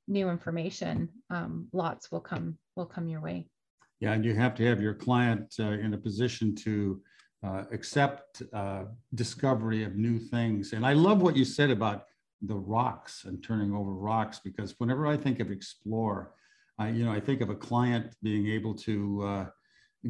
new 0.07 0.29
information 0.29 1.10
um, 1.29 1.67
lots 1.74 2.12
will 2.12 2.22
come 2.22 2.57
will 2.75 2.86
come 2.86 3.07
your 3.07 3.22
way. 3.22 3.48
Yeah 4.00 4.13
and 4.13 4.24
you 4.24 4.36
have 4.36 4.53
to 4.55 4.65
have 4.65 4.79
your 4.79 4.93
client 4.93 5.55
uh, 5.60 5.72
in 5.72 5.96
a 5.96 5.98
position 5.98 6.53
to 6.55 7.01
uh, 7.44 7.63
accept 7.72 8.41
uh, 8.53 8.86
discovery 9.13 9.84
of 9.84 9.96
new 9.96 10.20
things. 10.20 10.74
And 10.74 10.86
I 10.86 10.94
love 10.94 11.22
what 11.22 11.36
you 11.36 11.46
said 11.46 11.70
about 11.70 12.06
the 12.41 12.56
rocks 12.56 13.25
and 13.25 13.44
turning 13.44 13.74
over 13.74 13.94
rocks 13.94 14.39
because 14.44 14.75
whenever 14.79 15.08
I 15.08 15.17
think 15.17 15.39
of 15.39 15.51
explore, 15.51 16.34
I, 16.79 16.89
you 16.89 17.06
know, 17.06 17.12
I 17.12 17.20
think 17.20 17.41
of 17.41 17.50
a 17.50 17.56
client 17.56 18.15
being 18.22 18.48
able 18.48 18.75
to 18.75 19.24
uh, 19.24 19.46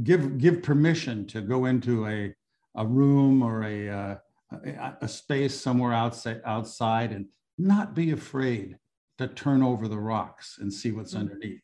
give 0.03 0.37
give 0.37 0.61
permission 0.63 1.25
to 1.27 1.41
go 1.41 1.65
into 1.65 2.07
a 2.07 2.33
a 2.75 2.85
room 2.85 3.41
or 3.41 3.63
a, 3.63 3.89
uh, 3.89 4.15
a, 4.51 4.97
a 5.01 5.07
space 5.07 5.59
somewhere 5.59 5.93
outside 5.93 6.41
outside 6.45 7.11
and 7.11 7.25
not 7.57 7.95
be 7.95 8.11
afraid 8.11 8.77
to 9.17 9.27
turn 9.27 9.63
over 9.63 9.87
the 9.87 9.99
rocks 9.99 10.57
and 10.59 10.71
see 10.71 10.91
what's 10.91 11.13
mm-hmm. 11.13 11.31
underneath. 11.31 11.61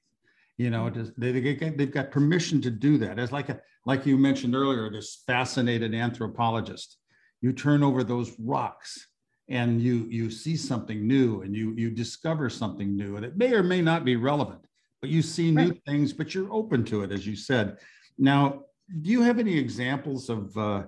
You 0.57 0.69
know, 0.69 0.89
they, 1.17 1.31
they 1.31 1.53
get, 1.55 1.77
they've 1.77 1.91
got 1.91 2.11
permission 2.11 2.61
to 2.61 2.69
do 2.69 2.97
that. 2.99 3.17
It's 3.17 3.31
like 3.31 3.49
a 3.49 3.59
like 3.85 4.05
you 4.05 4.17
mentioned 4.17 4.55
earlier, 4.55 4.89
this 4.89 5.23
fascinated 5.27 5.93
anthropologist. 5.93 6.97
You 7.41 7.51
turn 7.51 7.83
over 7.83 8.03
those 8.03 8.31
rocks 8.39 9.07
and 9.49 9.81
you 9.81 10.07
you 10.09 10.29
see 10.29 10.55
something 10.55 11.05
new 11.05 11.41
and 11.41 11.55
you 11.55 11.73
you 11.75 11.89
discover 11.89 12.49
something 12.49 12.95
new 12.95 13.17
and 13.17 13.25
it 13.25 13.37
may 13.37 13.53
or 13.53 13.63
may 13.63 13.81
not 13.81 14.05
be 14.05 14.15
relevant 14.15 14.61
but 15.01 15.09
you 15.09 15.21
see 15.21 15.51
new 15.51 15.69
right. 15.69 15.81
things 15.85 16.13
but 16.13 16.33
you're 16.33 16.51
open 16.51 16.83
to 16.83 17.03
it 17.03 17.11
as 17.11 17.27
you 17.27 17.35
said 17.35 17.77
now 18.17 18.61
do 19.01 19.09
you 19.09 19.21
have 19.21 19.39
any 19.39 19.57
examples 19.57 20.29
of 20.29 20.55
uh, 20.57 20.83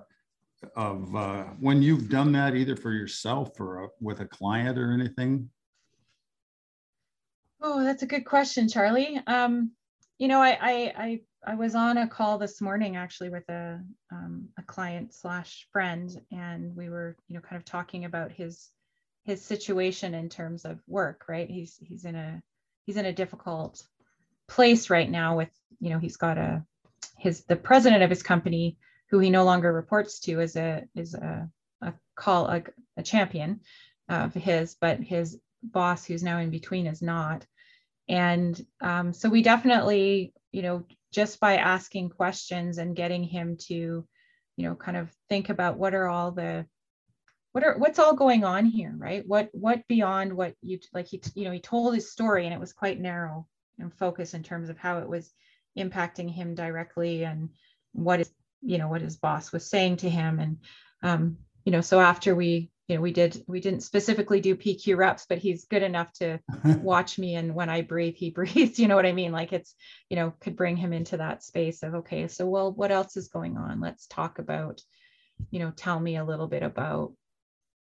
of 0.74 1.14
uh, 1.14 1.44
when 1.60 1.82
you've 1.82 2.08
done 2.08 2.32
that 2.32 2.54
either 2.54 2.76
for 2.76 2.92
yourself 2.92 3.60
or 3.60 3.84
uh, 3.84 3.88
with 4.00 4.20
a 4.20 4.26
client 4.26 4.78
or 4.78 4.92
anything 4.92 5.48
oh 7.60 7.84
that's 7.84 8.02
a 8.02 8.06
good 8.06 8.24
question 8.24 8.68
charlie 8.68 9.20
um, 9.26 9.70
you 10.18 10.28
know 10.28 10.40
I, 10.40 10.58
I 10.60 10.92
i 10.96 11.20
I 11.46 11.54
was 11.54 11.76
on 11.76 11.96
a 11.96 12.08
call 12.08 12.38
this 12.38 12.60
morning 12.60 12.96
actually 12.96 13.28
with 13.28 13.48
a 13.48 13.80
um, 14.10 14.48
a 14.58 14.62
client 14.62 15.14
slash 15.14 15.68
friend, 15.72 16.10
and 16.32 16.74
we 16.74 16.88
were 16.88 17.16
you 17.28 17.36
know 17.36 17.40
kind 17.40 17.56
of 17.56 17.64
talking 17.64 18.04
about 18.04 18.32
his 18.32 18.68
his 19.22 19.44
situation 19.44 20.12
in 20.14 20.28
terms 20.28 20.64
of 20.64 20.80
work. 20.88 21.24
Right, 21.28 21.48
he's 21.48 21.78
he's 21.80 22.04
in 22.04 22.16
a 22.16 22.42
he's 22.84 22.96
in 22.96 23.06
a 23.06 23.12
difficult 23.12 23.80
place 24.48 24.90
right 24.90 25.08
now 25.08 25.36
with 25.36 25.50
you 25.78 25.90
know 25.90 26.00
he's 26.00 26.16
got 26.16 26.36
a 26.36 26.64
his 27.16 27.44
the 27.44 27.54
president 27.54 28.02
of 28.02 28.10
his 28.10 28.24
company 28.24 28.76
who 29.10 29.20
he 29.20 29.30
no 29.30 29.44
longer 29.44 29.72
reports 29.72 30.18
to 30.20 30.40
is 30.40 30.56
a 30.56 30.82
is 30.96 31.14
a 31.14 31.48
a 31.80 31.94
call 32.16 32.48
a, 32.48 32.64
a 32.96 33.04
champion 33.04 33.60
of 34.08 34.34
his, 34.34 34.74
but 34.80 34.98
his 34.98 35.38
boss 35.62 36.04
who's 36.04 36.22
now 36.22 36.38
in 36.38 36.50
between 36.50 36.86
is 36.86 37.02
not. 37.02 37.46
And 38.08 38.60
um, 38.80 39.12
so 39.12 39.28
we 39.28 39.42
definitely 39.42 40.32
you 40.52 40.62
know 40.62 40.84
just 41.12 41.38
by 41.40 41.56
asking 41.56 42.10
questions 42.10 42.78
and 42.78 42.96
getting 42.96 43.22
him 43.22 43.56
to 43.58 44.06
you 44.56 44.68
know 44.68 44.74
kind 44.74 44.96
of 44.96 45.10
think 45.28 45.48
about 45.50 45.78
what 45.78 45.94
are 45.94 46.08
all 46.08 46.32
the 46.32 46.66
what 47.52 47.64
are 47.64 47.78
what's 47.78 47.98
all 47.98 48.14
going 48.14 48.44
on 48.44 48.64
here 48.64 48.94
right 48.96 49.22
what 49.26 49.48
what 49.52 49.86
beyond 49.88 50.32
what 50.32 50.54
you 50.62 50.78
like 50.92 51.06
he 51.06 51.20
you 51.34 51.44
know 51.44 51.52
he 51.52 51.60
told 51.60 51.94
his 51.94 52.10
story 52.10 52.44
and 52.44 52.54
it 52.54 52.60
was 52.60 52.72
quite 52.72 53.00
narrow 53.00 53.46
and 53.78 53.92
focus 53.94 54.34
in 54.34 54.42
terms 54.42 54.68
of 54.68 54.78
how 54.78 54.98
it 54.98 55.08
was 55.08 55.32
impacting 55.78 56.30
him 56.30 56.54
directly 56.54 57.24
and 57.24 57.50
what 57.92 58.20
is 58.20 58.30
you 58.62 58.78
know 58.78 58.88
what 58.88 59.02
his 59.02 59.16
boss 59.16 59.52
was 59.52 59.68
saying 59.68 59.96
to 59.96 60.08
him 60.08 60.38
and 60.38 60.58
um 61.02 61.36
you 61.64 61.72
know 61.72 61.80
so 61.82 62.00
after 62.00 62.34
we 62.34 62.70
you 62.88 62.96
know 62.96 63.02
we 63.02 63.12
did 63.12 63.42
we 63.46 63.60
didn't 63.60 63.80
specifically 63.80 64.40
do 64.40 64.54
pq 64.54 64.96
reps 64.96 65.26
but 65.28 65.38
he's 65.38 65.64
good 65.64 65.82
enough 65.82 66.12
to 66.12 66.38
watch 66.82 67.18
me 67.18 67.34
and 67.34 67.54
when 67.54 67.68
i 67.68 67.82
breathe 67.82 68.14
he 68.16 68.30
breathes 68.38 68.78
you 68.78 68.88
know 68.88 68.96
what 68.96 69.06
i 69.06 69.12
mean? 69.12 69.32
Like 69.32 69.52
it's 69.52 69.74
you 70.08 70.16
know 70.16 70.32
could 70.40 70.56
bring 70.56 70.76
him 70.76 70.92
into 70.92 71.16
that 71.18 71.42
space 71.42 71.82
of 71.82 71.94
okay 71.96 72.28
so 72.28 72.46
well 72.46 72.72
what 72.72 72.90
else 72.90 73.16
is 73.16 73.28
going 73.28 73.56
on? 73.56 73.80
Let's 73.80 74.06
talk 74.06 74.38
about 74.38 74.80
you 75.50 75.58
know 75.58 75.70
tell 75.70 75.98
me 75.98 76.16
a 76.16 76.24
little 76.24 76.46
bit 76.46 76.62
about 76.62 77.12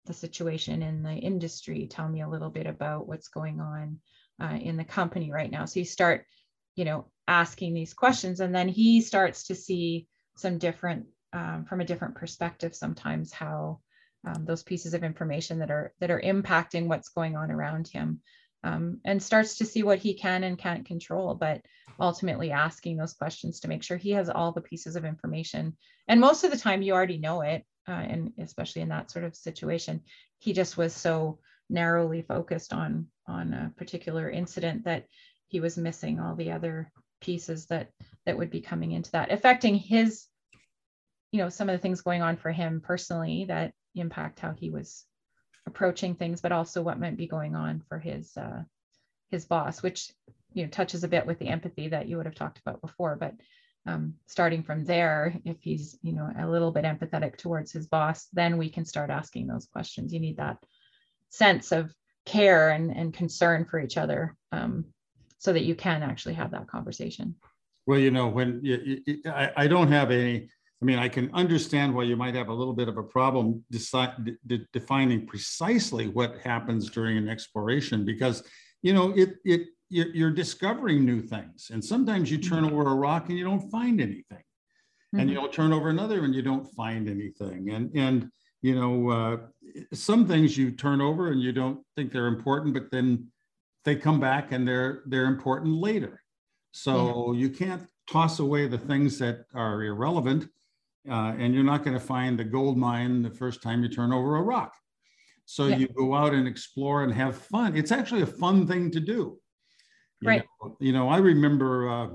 the 0.06 0.14
situation 0.14 0.82
in 0.82 1.02
the 1.02 1.14
industry. 1.14 1.86
Tell 1.86 2.08
me 2.08 2.20
a 2.20 2.28
little 2.28 2.50
bit 2.50 2.66
about 2.66 3.08
what's 3.08 3.28
going 3.28 3.60
on 3.60 4.00
uh, 4.42 4.56
in 4.60 4.76
the 4.76 4.84
company 4.84 5.32
right 5.32 5.50
now. 5.50 5.64
So 5.64 5.80
you 5.80 5.86
start 5.86 6.26
you 6.76 6.84
know 6.84 7.06
asking 7.28 7.74
these 7.74 7.94
questions 7.94 8.40
and 8.40 8.54
then 8.54 8.68
he 8.68 9.00
starts 9.00 9.46
to 9.46 9.54
see 9.54 10.06
some 10.36 10.58
different 10.58 11.06
um, 11.32 11.64
from 11.64 11.80
a 11.80 11.84
different 11.84 12.16
perspective 12.16 12.74
sometimes 12.74 13.32
how 13.32 13.80
um, 14.26 14.44
those 14.44 14.62
pieces 14.62 14.94
of 14.94 15.04
information 15.04 15.58
that 15.58 15.70
are 15.70 15.92
that 16.00 16.10
are 16.10 16.20
impacting 16.20 16.86
what's 16.86 17.08
going 17.08 17.36
on 17.36 17.50
around 17.50 17.88
him 17.88 18.20
um, 18.62 19.00
and 19.04 19.22
starts 19.22 19.58
to 19.58 19.66
see 19.66 19.82
what 19.82 19.98
he 19.98 20.14
can 20.14 20.44
and 20.44 20.58
can't 20.58 20.86
control 20.86 21.34
but 21.34 21.60
ultimately 22.00 22.50
asking 22.50 22.96
those 22.96 23.12
questions 23.12 23.60
to 23.60 23.68
make 23.68 23.82
sure 23.82 23.96
he 23.96 24.12
has 24.12 24.28
all 24.30 24.52
the 24.52 24.60
pieces 24.60 24.96
of 24.96 25.04
information. 25.04 25.76
And 26.08 26.20
most 26.20 26.44
of 26.44 26.50
the 26.50 26.56
time 26.58 26.82
you 26.82 26.94
already 26.94 27.18
know 27.18 27.42
it 27.42 27.64
uh, 27.86 27.92
and 27.92 28.32
especially 28.38 28.82
in 28.82 28.88
that 28.88 29.10
sort 29.10 29.24
of 29.24 29.36
situation 29.36 30.00
he 30.38 30.52
just 30.52 30.76
was 30.76 30.94
so 30.94 31.38
narrowly 31.70 32.22
focused 32.22 32.72
on 32.72 33.06
on 33.26 33.54
a 33.54 33.72
particular 33.76 34.30
incident 34.30 34.84
that 34.84 35.06
he 35.48 35.60
was 35.60 35.78
missing 35.78 36.20
all 36.20 36.34
the 36.34 36.52
other 36.52 36.90
pieces 37.20 37.66
that 37.66 37.90
that 38.26 38.36
would 38.36 38.50
be 38.50 38.60
coming 38.60 38.92
into 38.92 39.10
that 39.12 39.32
affecting 39.32 39.74
his 39.74 40.26
you 41.32 41.38
know 41.38 41.48
some 41.48 41.68
of 41.68 41.72
the 41.72 41.78
things 41.78 42.02
going 42.02 42.22
on 42.22 42.36
for 42.36 42.52
him 42.52 42.82
personally 42.84 43.46
that 43.46 43.72
impact 43.94 44.40
how 44.40 44.52
he 44.52 44.70
was 44.70 45.04
approaching 45.66 46.14
things, 46.14 46.40
but 46.40 46.52
also 46.52 46.82
what 46.82 47.00
might 47.00 47.16
be 47.16 47.26
going 47.26 47.54
on 47.54 47.82
for 47.88 47.98
his 47.98 48.36
uh, 48.36 48.62
his 49.30 49.44
boss, 49.44 49.82
which 49.82 50.12
you 50.52 50.64
know 50.64 50.70
touches 50.70 51.04
a 51.04 51.08
bit 51.08 51.26
with 51.26 51.38
the 51.38 51.48
empathy 51.48 51.88
that 51.88 52.08
you 52.08 52.16
would 52.16 52.26
have 52.26 52.34
talked 52.34 52.58
about 52.58 52.80
before. 52.80 53.16
But 53.16 53.34
um, 53.86 54.14
starting 54.26 54.62
from 54.62 54.84
there, 54.84 55.34
if 55.44 55.56
he's, 55.60 55.98
you 56.02 56.12
know, 56.12 56.30
a 56.38 56.48
little 56.48 56.70
bit 56.70 56.84
empathetic 56.84 57.36
towards 57.36 57.72
his 57.72 57.86
boss, 57.86 58.28
then 58.32 58.56
we 58.56 58.70
can 58.70 58.84
start 58.84 59.10
asking 59.10 59.46
those 59.46 59.66
questions. 59.66 60.12
You 60.12 60.20
need 60.20 60.38
that 60.38 60.58
sense 61.28 61.72
of 61.72 61.92
care 62.24 62.70
and, 62.70 62.90
and 62.90 63.12
concern 63.12 63.66
for 63.66 63.78
each 63.78 63.96
other 63.98 64.36
um, 64.52 64.86
so 65.38 65.52
that 65.52 65.64
you 65.64 65.74
can 65.74 66.02
actually 66.02 66.34
have 66.34 66.52
that 66.52 66.68
conversation. 66.68 67.34
Well, 67.86 67.98
you 67.98 68.10
know, 68.10 68.28
when 68.28 68.60
you, 68.62 69.02
you, 69.04 69.18
I, 69.26 69.50
I 69.56 69.66
don't 69.66 69.92
have 69.92 70.10
any, 70.10 70.48
I 70.84 70.86
mean, 70.86 70.98
I 70.98 71.08
can 71.08 71.30
understand 71.32 71.94
why 71.94 72.02
you 72.02 72.14
might 72.14 72.34
have 72.34 72.48
a 72.48 72.52
little 72.52 72.74
bit 72.74 72.88
of 72.88 72.98
a 72.98 73.02
problem 73.02 73.64
decide, 73.70 74.36
de 74.46 74.58
defining 74.74 75.26
precisely 75.26 76.08
what 76.08 76.40
happens 76.40 76.90
during 76.90 77.16
an 77.16 77.26
exploration 77.26 78.04
because, 78.04 78.42
you 78.82 78.92
know, 78.92 79.10
it, 79.16 79.36
it 79.46 79.68
you're, 79.88 80.08
you're 80.08 80.30
discovering 80.30 81.06
new 81.06 81.22
things. 81.22 81.70
And 81.72 81.82
sometimes 81.82 82.30
you 82.30 82.36
turn 82.36 82.64
mm-hmm. 82.64 82.74
over 82.74 82.90
a 82.90 82.94
rock 82.94 83.30
and 83.30 83.38
you 83.38 83.44
don't 83.44 83.66
find 83.70 83.98
anything. 83.98 84.44
Mm-hmm. 84.44 85.20
And 85.20 85.30
you'll 85.30 85.48
turn 85.48 85.72
over 85.72 85.88
another 85.88 86.22
and 86.22 86.34
you 86.34 86.42
don't 86.42 86.66
find 86.74 87.08
anything. 87.08 87.70
And, 87.70 87.90
and 87.96 88.30
you 88.60 88.74
know, 88.74 89.08
uh, 89.08 89.36
some 89.94 90.26
things 90.26 90.58
you 90.58 90.70
turn 90.70 91.00
over 91.00 91.32
and 91.32 91.40
you 91.40 91.52
don't 91.52 91.80
think 91.96 92.12
they're 92.12 92.26
important, 92.26 92.74
but 92.74 92.90
then 92.90 93.28
they 93.86 93.96
come 93.96 94.20
back 94.20 94.52
and 94.52 94.68
they're 94.68 95.02
they're 95.06 95.28
important 95.28 95.76
later. 95.76 96.22
So 96.72 97.32
you 97.32 97.48
can't 97.48 97.86
toss 98.06 98.38
away 98.38 98.66
the 98.66 98.76
things 98.76 99.18
that 99.20 99.46
are 99.54 99.82
irrelevant, 99.82 100.48
uh, 101.08 101.34
and 101.38 101.54
you're 101.54 101.64
not 101.64 101.84
going 101.84 101.98
to 101.98 102.04
find 102.04 102.38
the 102.38 102.44
gold 102.44 102.78
mine 102.78 103.22
the 103.22 103.30
first 103.30 103.62
time 103.62 103.82
you 103.82 103.88
turn 103.88 104.12
over 104.12 104.36
a 104.36 104.42
rock. 104.42 104.74
So 105.46 105.66
yeah. 105.66 105.76
you 105.76 105.88
go 105.88 106.14
out 106.14 106.32
and 106.32 106.48
explore 106.48 107.02
and 107.02 107.12
have 107.12 107.36
fun. 107.36 107.76
It's 107.76 107.92
actually 107.92 108.22
a 108.22 108.26
fun 108.26 108.66
thing 108.66 108.90
to 108.92 109.00
do. 109.00 109.38
You 110.20 110.28
right. 110.28 110.44
Know, 110.62 110.76
you 110.80 110.92
know, 110.92 111.08
I 111.08 111.18
remember 111.18 111.88
uh, 111.88 112.08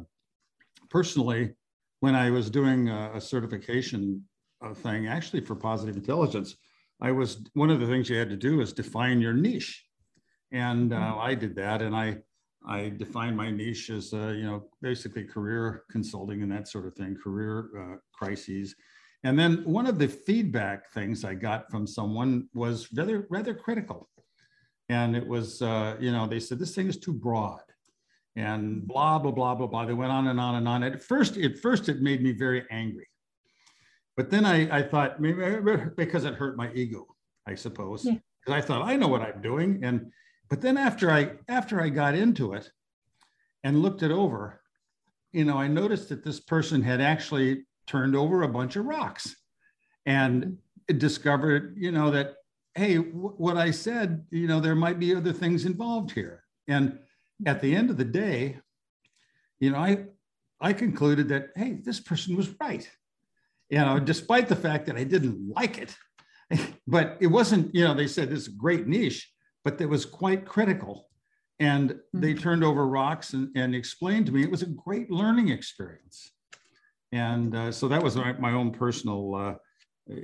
personally 0.89 1.53
when 2.00 2.15
I 2.15 2.31
was 2.31 2.50
doing 2.50 2.89
a, 2.89 3.12
a 3.15 3.22
certification 3.22 4.24
uh, 4.62 4.74
thing, 4.74 5.08
actually 5.08 5.41
for 5.41 5.55
positive 5.55 5.96
intelligence, 5.96 6.55
I 7.01 7.12
was 7.12 7.43
one 7.53 7.69
of 7.69 7.79
the 7.79 7.88
things 7.88 8.10
you 8.10 8.17
had 8.17 8.29
to 8.29 8.36
do 8.36 8.62
is 8.62 8.74
define 8.74 9.22
your 9.22 9.34
niche, 9.34 9.86
and 10.51 10.91
uh, 10.91 10.98
mm-hmm. 10.98 11.19
I 11.19 11.36
did 11.36 11.55
that, 11.55 11.81
and 11.81 11.96
I 11.96 12.17
I 12.67 12.89
define 12.89 13.35
my 13.35 13.51
niche 13.51 13.89
as 13.89 14.13
uh, 14.13 14.33
you 14.35 14.43
know 14.43 14.65
basically 14.81 15.23
career 15.23 15.83
consulting 15.89 16.41
and 16.41 16.51
that 16.51 16.67
sort 16.67 16.85
of 16.85 16.93
thing, 16.95 17.15
career 17.15 17.69
uh, 17.77 17.95
crises. 18.13 18.75
And 19.23 19.37
then 19.37 19.63
one 19.65 19.85
of 19.85 19.99
the 19.99 20.07
feedback 20.07 20.91
things 20.91 21.25
I 21.25 21.33
got 21.33 21.69
from 21.69 21.85
someone 21.85 22.47
was 22.53 22.87
rather 22.93 23.27
rather 23.29 23.53
critical, 23.53 24.09
and 24.89 25.15
it 25.15 25.27
was 25.27 25.61
uh, 25.61 25.95
you 25.99 26.11
know 26.11 26.27
they 26.27 26.39
said 26.39 26.59
this 26.59 26.75
thing 26.75 26.87
is 26.87 26.97
too 26.97 27.13
broad 27.13 27.61
and 28.35 28.87
blah 28.87 29.19
blah 29.19 29.31
blah 29.31 29.55
blah 29.55 29.67
blah. 29.67 29.85
They 29.85 29.93
went 29.93 30.11
on 30.11 30.27
and 30.27 30.39
on 30.39 30.55
and 30.55 30.67
on. 30.67 30.83
At 30.83 31.01
first, 31.01 31.37
at 31.37 31.57
first, 31.59 31.89
it 31.89 32.01
made 32.01 32.21
me 32.21 32.31
very 32.31 32.65
angry, 32.71 33.07
but 34.15 34.29
then 34.29 34.45
I, 34.45 34.79
I 34.79 34.83
thought 34.83 35.19
maybe 35.19 35.41
because 35.97 36.25
it 36.25 36.35
hurt 36.35 36.57
my 36.57 36.71
ego, 36.73 37.05
I 37.47 37.55
suppose, 37.55 38.03
because 38.03 38.19
yeah. 38.47 38.55
I 38.55 38.61
thought 38.61 38.81
I 38.81 38.95
know 38.95 39.07
what 39.07 39.21
I'm 39.21 39.41
doing. 39.41 39.79
And 39.83 40.11
but 40.49 40.61
then 40.61 40.77
after 40.77 41.11
I 41.11 41.31
after 41.47 41.81
I 41.81 41.89
got 41.89 42.15
into 42.15 42.53
it 42.53 42.69
and 43.63 43.81
looked 43.81 44.03
it 44.03 44.11
over, 44.11 44.61
you 45.31 45.45
know, 45.45 45.57
I 45.57 45.67
noticed 45.67 46.09
that 46.09 46.23
this 46.23 46.39
person 46.39 46.81
had 46.81 47.01
actually 47.01 47.65
turned 47.87 48.15
over 48.15 48.41
a 48.41 48.47
bunch 48.49 48.75
of 48.75 48.85
rocks 48.85 49.35
and 50.05 50.57
discovered, 50.97 51.75
you 51.77 51.91
know, 51.91 52.11
that 52.11 52.35
hey, 52.75 52.95
w- 52.95 53.33
what 53.37 53.57
I 53.57 53.71
said, 53.71 54.25
you 54.31 54.47
know, 54.47 54.59
there 54.59 54.75
might 54.75 54.99
be 54.99 55.15
other 55.15 55.33
things 55.33 55.65
involved 55.65 56.11
here. 56.11 56.43
And 56.67 56.99
at 57.45 57.61
the 57.61 57.75
end 57.75 57.89
of 57.89 57.97
the 57.97 58.05
day, 58.05 58.59
you 59.59 59.71
know, 59.71 59.77
I 59.77 60.05
I 60.59 60.73
concluded 60.73 61.29
that 61.29 61.49
hey, 61.55 61.73
this 61.73 61.99
person 61.99 62.35
was 62.35 62.49
right. 62.59 62.89
You 63.69 63.79
know, 63.79 63.99
despite 63.99 64.47
the 64.47 64.55
fact 64.55 64.88
that 64.88 64.95
I 64.95 65.03
didn't 65.03 65.53
like 65.55 65.77
it, 65.77 65.95
but 66.88 67.17
it 67.19 67.27
wasn't. 67.27 67.73
You 67.75 67.83
know, 67.83 67.93
they 67.93 68.07
said 68.07 68.29
this 68.29 68.41
is 68.41 68.47
a 68.47 68.57
great 68.57 68.88
niche, 68.88 69.31
but 69.63 69.78
that 69.78 69.89
was 69.89 70.06
quite 70.06 70.45
critical. 70.45 71.08
And 71.60 71.91
mm-hmm. 71.91 72.19
they 72.22 72.34
turned 72.34 72.63
over 72.63 72.88
rocks 72.88 73.34
and, 73.34 73.50
and 73.56 73.76
explained 73.76 74.26
to 74.28 74.32
me 74.32 74.43
it 74.43 74.52
was 74.52 74.62
a 74.62 74.67
great 74.67 75.12
learning 75.12 75.50
experience. 75.50 76.32
And 77.12 77.56
uh, 77.56 77.72
so 77.72 77.88
that 77.88 78.02
was 78.02 78.15
my, 78.15 78.34
my 78.34 78.52
own 78.52 78.72
personal 78.72 79.36
uh, 79.36 79.56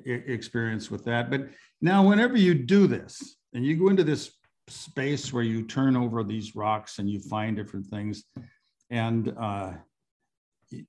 experience 0.05 0.91
with 0.91 1.03
that. 1.05 1.29
But 1.29 1.49
now, 1.81 2.07
whenever 2.07 2.37
you 2.37 2.53
do 2.53 2.87
this 2.87 3.37
and 3.53 3.65
you 3.65 3.75
go 3.77 3.89
into 3.89 4.03
this 4.03 4.31
space 4.67 5.31
where 5.31 5.43
you 5.43 5.63
turn 5.63 5.95
over 5.95 6.23
these 6.23 6.55
rocks 6.55 6.99
and 6.99 7.09
you 7.09 7.19
find 7.19 7.55
different 7.55 7.85
things 7.87 8.23
and 8.89 9.33
uh, 9.39 9.73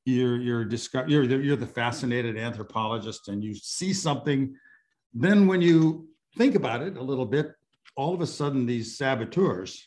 you're 0.04 0.40
you're, 0.40 0.64
disco- 0.64 1.06
you're 1.06 1.26
the, 1.26 1.36
you're 1.36 1.56
the 1.56 1.66
fascinated 1.66 2.38
anthropologist 2.38 3.28
and 3.28 3.44
you 3.44 3.54
see 3.54 3.92
something 3.92 4.54
then 5.12 5.46
when 5.46 5.60
you 5.60 6.08
think 6.36 6.54
about 6.54 6.82
it 6.82 6.96
a 6.96 7.02
little 7.02 7.26
bit 7.26 7.52
all 7.96 8.14
of 8.14 8.20
a 8.20 8.26
sudden 8.26 8.66
these 8.66 8.96
saboteurs 8.96 9.84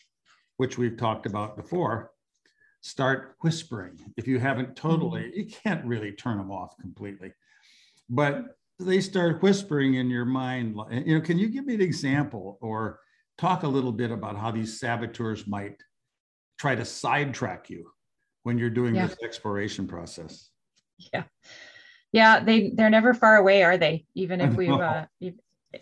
which 0.58 0.78
we've 0.78 0.98
talked 0.98 1.26
about 1.26 1.56
before 1.56 2.12
start 2.82 3.36
whispering 3.42 4.00
if 4.18 4.28
you 4.28 4.40
haven't 4.40 4.76
totally 4.76 5.22
mm-hmm. 5.22 5.40
you 5.40 5.46
can't 5.46 5.86
really 5.86 6.12
turn 6.12 6.38
them 6.38 6.52
off 6.52 6.78
completely 6.80 7.32
but 8.10 8.46
they 8.80 9.02
start 9.02 9.42
whispering 9.42 9.96
in 9.96 10.10
your 10.10 10.26
mind 10.26 10.76
you 10.92 11.16
know 11.16 11.22
can 11.22 11.38
you 11.38 11.50
give 11.50 11.66
me 11.66 11.76
an 11.76 11.82
example 11.82 12.58
or 12.62 13.00
talk 13.38 13.64
a 13.64 13.68
little 13.68 13.92
bit 13.92 14.12
about 14.12 14.38
how 14.38 14.52
these 14.52 14.80
saboteurs 14.80 15.48
might 15.48 15.82
try 16.60 16.76
to 16.76 16.86
sidetrack 16.86 17.70
you 17.70 17.92
when 18.44 18.58
you're 18.58 18.70
doing 18.70 18.96
yeah. 18.96 19.08
this 19.08 19.18
exploration 19.24 19.88
process. 19.88 20.50
Yeah. 21.14 21.24
Yeah, 22.12 22.44
they 22.44 22.72
they're 22.72 22.90
never 22.90 23.14
far 23.14 23.38
away, 23.38 23.62
are 23.64 23.78
they? 23.78 24.06
Even 24.16 24.42
if 24.42 24.56
we've 24.56 24.72
uh, 24.72 25.06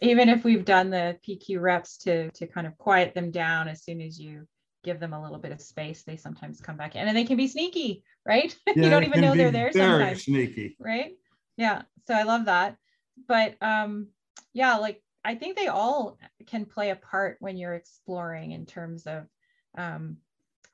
even 0.02 0.30
if 0.30 0.44
we've 0.44 0.66
done 0.66 0.90
the 0.90 1.18
PQ 1.28 1.62
reps 1.62 1.98
to 2.00 2.30
to 2.32 2.48
kind 2.48 2.68
of 2.68 2.78
quiet 2.78 3.14
them 3.14 3.32
down 3.32 3.68
as 3.68 3.84
soon 3.84 4.02
as 4.02 4.20
you 4.20 4.48
give 4.84 5.00
them 5.00 5.14
a 5.14 5.22
little 5.22 5.40
bit 5.40 5.52
of 5.52 5.62
space, 5.62 6.04
they 6.04 6.18
sometimes 6.18 6.62
come 6.62 6.78
back 6.78 6.96
in 6.96 7.08
and 7.08 7.18
they 7.18 7.26
can 7.26 7.38
be 7.38 7.48
sneaky, 7.48 8.04
right? 8.26 8.56
Yeah, 8.68 8.84
you 8.84 8.90
don't 8.90 9.04
even 9.04 9.22
know 9.22 9.36
they're 9.36 9.52
there 9.52 9.72
sometimes. 9.72 10.24
Sneaky. 10.24 10.76
Right? 10.80 11.14
Yeah. 11.58 11.84
So 12.08 12.14
I 12.14 12.24
love 12.24 12.46
that. 12.46 12.78
But 13.28 13.56
um 13.62 14.08
yeah, 14.54 14.78
like 14.78 15.02
I 15.28 15.36
think 15.36 15.58
they 15.58 15.68
all 15.68 16.18
can 16.46 16.66
play 16.66 16.90
a 16.90 16.96
part 16.96 17.36
when 17.42 17.58
you're 17.58 17.74
exploring 17.74 18.54
in 18.54 18.66
terms 18.66 19.06
of, 19.08 19.26
um, 19.78 20.18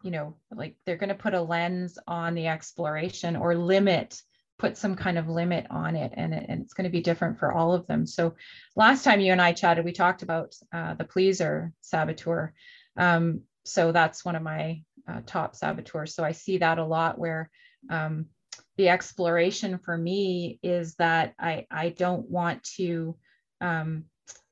you 0.03 0.11
know, 0.11 0.35
like 0.51 0.75
they're 0.85 0.95
going 0.95 1.09
to 1.09 1.15
put 1.15 1.33
a 1.33 1.41
lens 1.41 1.97
on 2.07 2.35
the 2.35 2.47
exploration 2.47 3.35
or 3.35 3.55
limit, 3.55 4.21
put 4.59 4.77
some 4.77 4.95
kind 4.95 5.17
of 5.17 5.27
limit 5.27 5.65
on 5.69 5.95
it. 5.95 6.13
And, 6.15 6.33
and 6.33 6.61
it's 6.61 6.73
going 6.73 6.85
to 6.85 6.89
be 6.89 7.01
different 7.01 7.39
for 7.39 7.51
all 7.51 7.73
of 7.73 7.87
them. 7.87 8.05
So 8.05 8.35
last 8.75 9.03
time 9.03 9.19
you 9.19 9.31
and 9.31 9.41
I 9.41 9.53
chatted, 9.53 9.85
we 9.85 9.91
talked 9.91 10.21
about 10.21 10.55
uh, 10.71 10.93
the 10.93 11.03
pleaser 11.03 11.73
saboteur. 11.81 12.53
Um, 12.95 13.41
so 13.65 13.91
that's 13.91 14.23
one 14.23 14.35
of 14.35 14.43
my 14.43 14.83
uh, 15.07 15.21
top 15.25 15.55
saboteurs. 15.55 16.15
So 16.15 16.23
I 16.23 16.31
see 16.31 16.59
that 16.59 16.77
a 16.77 16.85
lot 16.85 17.17
where 17.17 17.49
um, 17.89 18.27
the 18.77 18.89
exploration 18.89 19.79
for 19.79 19.97
me 19.97 20.59
is 20.63 20.95
that 20.95 21.33
I, 21.39 21.65
I 21.69 21.89
don't 21.89 22.29
want 22.29 22.63
to 22.75 23.15
um, 23.61 24.05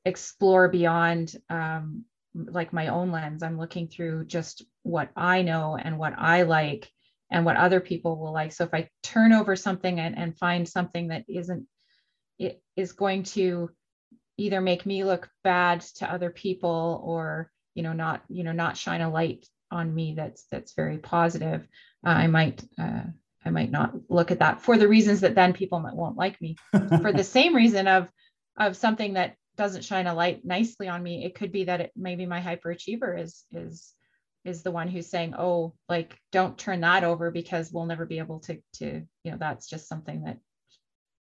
explore 0.04 0.68
beyond 0.68 1.36
um, 1.48 2.04
like 2.34 2.72
my 2.72 2.88
own 2.88 3.10
lens. 3.10 3.42
I'm 3.42 3.58
looking 3.58 3.88
through 3.88 4.26
just 4.26 4.64
what 4.82 5.10
I 5.16 5.42
know 5.42 5.76
and 5.76 5.98
what 5.98 6.14
I 6.16 6.42
like 6.42 6.90
and 7.32 7.44
what 7.44 7.56
other 7.56 7.80
people 7.80 8.18
will 8.18 8.32
like. 8.32 8.52
So 8.52 8.64
if 8.64 8.74
I 8.74 8.88
turn 9.02 9.32
over 9.32 9.56
something 9.56 9.98
and, 9.98 10.16
and 10.16 10.36
find 10.36 10.68
something 10.68 11.08
that 11.08 11.24
isn't, 11.28 11.66
it 12.38 12.62
is 12.76 12.92
going 12.92 13.24
to 13.24 13.70
either 14.36 14.60
make 14.60 14.84
me 14.84 15.02
look 15.02 15.28
bad 15.42 15.80
to 15.80 16.12
other 16.12 16.30
people 16.30 17.02
or, 17.04 17.50
you 17.74 17.82
know, 17.82 17.94
not, 17.94 18.22
you 18.28 18.44
know, 18.44 18.52
not 18.52 18.76
shine 18.76 19.00
a 19.00 19.10
light 19.10 19.46
on 19.70 19.94
me 19.94 20.14
that's, 20.14 20.44
that's 20.50 20.74
very 20.74 20.98
positive. 20.98 21.66
Uh, 22.06 22.10
I 22.10 22.26
might, 22.26 22.62
uh, 22.78 23.04
I 23.44 23.50
might 23.50 23.70
not 23.70 23.94
look 24.10 24.30
at 24.30 24.40
that 24.40 24.60
for 24.60 24.76
the 24.76 24.88
reasons 24.88 25.20
that 25.22 25.34
then 25.34 25.54
people 25.54 25.80
might, 25.80 25.96
won't 25.96 26.18
like 26.18 26.40
me 26.40 26.56
for 27.00 27.12
the 27.12 27.24
same 27.24 27.56
reason 27.56 27.88
of, 27.88 28.08
of 28.58 28.76
something 28.76 29.14
that 29.14 29.36
doesn't 29.56 29.84
shine 29.84 30.06
a 30.06 30.14
light 30.14 30.44
nicely 30.44 30.88
on 30.88 31.02
me 31.02 31.24
it 31.24 31.34
could 31.34 31.52
be 31.52 31.64
that 31.64 31.80
it 31.82 31.92
maybe 31.94 32.24
my 32.24 32.40
hyperachiever 32.40 33.20
is 33.20 33.44
is 33.52 33.92
is 34.44 34.62
the 34.62 34.70
one 34.70 34.88
who's 34.88 35.06
saying 35.06 35.34
oh 35.38 35.72
like 35.88 36.16
don't 36.32 36.58
turn 36.58 36.80
that 36.80 37.04
over 37.04 37.30
because 37.30 37.72
we'll 37.72 37.86
never 37.86 38.06
be 38.06 38.18
able 38.18 38.40
to 38.40 38.58
to 38.72 39.02
you 39.24 39.30
know 39.30 39.36
that's 39.38 39.68
just 39.68 39.88
something 39.88 40.24
that 40.24 40.38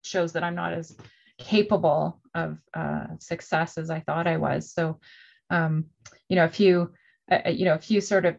shows 0.02 0.32
that 0.32 0.44
i'm 0.44 0.54
not 0.54 0.72
as 0.72 0.96
capable 1.38 2.20
of 2.34 2.58
uh, 2.74 3.06
success 3.18 3.78
as 3.78 3.90
i 3.90 4.00
thought 4.00 4.26
i 4.26 4.36
was. 4.36 4.72
So 4.72 5.00
um 5.48 5.86
you 6.28 6.36
know 6.36 6.44
if 6.44 6.60
you 6.60 6.92
uh, 7.30 7.40
uh, 7.46 7.50
you 7.50 7.64
know 7.64 7.74
if 7.74 7.90
you 7.90 8.00
sort 8.00 8.26
of 8.26 8.36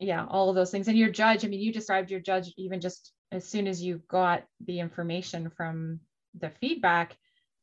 yeah 0.00 0.26
all 0.28 0.48
of 0.48 0.56
those 0.56 0.70
things 0.70 0.88
and 0.88 0.98
your 0.98 1.10
judge 1.10 1.44
i 1.44 1.48
mean 1.48 1.60
you 1.60 1.72
described 1.72 2.10
your 2.10 2.20
judge 2.20 2.52
even 2.56 2.80
just 2.80 3.12
as 3.30 3.46
soon 3.46 3.66
as 3.66 3.82
you 3.82 4.00
got 4.08 4.44
the 4.64 4.80
information 4.80 5.50
from 5.56 6.00
the 6.38 6.50
feedback 6.60 7.16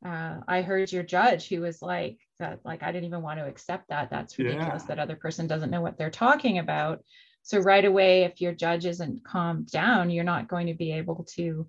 uh, 0.05 0.37
I 0.47 0.61
heard 0.61 0.91
your 0.91 1.03
judge 1.03 1.49
who 1.49 1.61
was 1.61 1.81
like 1.81 2.19
that, 2.39 2.59
like 2.65 2.83
I 2.83 2.91
didn't 2.91 3.05
even 3.05 3.21
want 3.21 3.39
to 3.39 3.47
accept 3.47 3.89
that. 3.89 4.09
That's 4.09 4.37
ridiculous. 4.37 4.83
Yeah. 4.83 4.95
That 4.95 4.99
other 4.99 5.15
person 5.15 5.47
doesn't 5.47 5.69
know 5.69 5.81
what 5.81 5.97
they're 5.97 6.09
talking 6.09 6.59
about. 6.59 7.03
So 7.43 7.59
right 7.59 7.85
away, 7.85 8.23
if 8.23 8.41
your 8.41 8.53
judge 8.53 8.85
isn't 8.85 9.23
calmed 9.23 9.71
down, 9.71 10.09
you're 10.09 10.23
not 10.23 10.47
going 10.47 10.67
to 10.67 10.73
be 10.73 10.91
able 10.93 11.25
to 11.35 11.67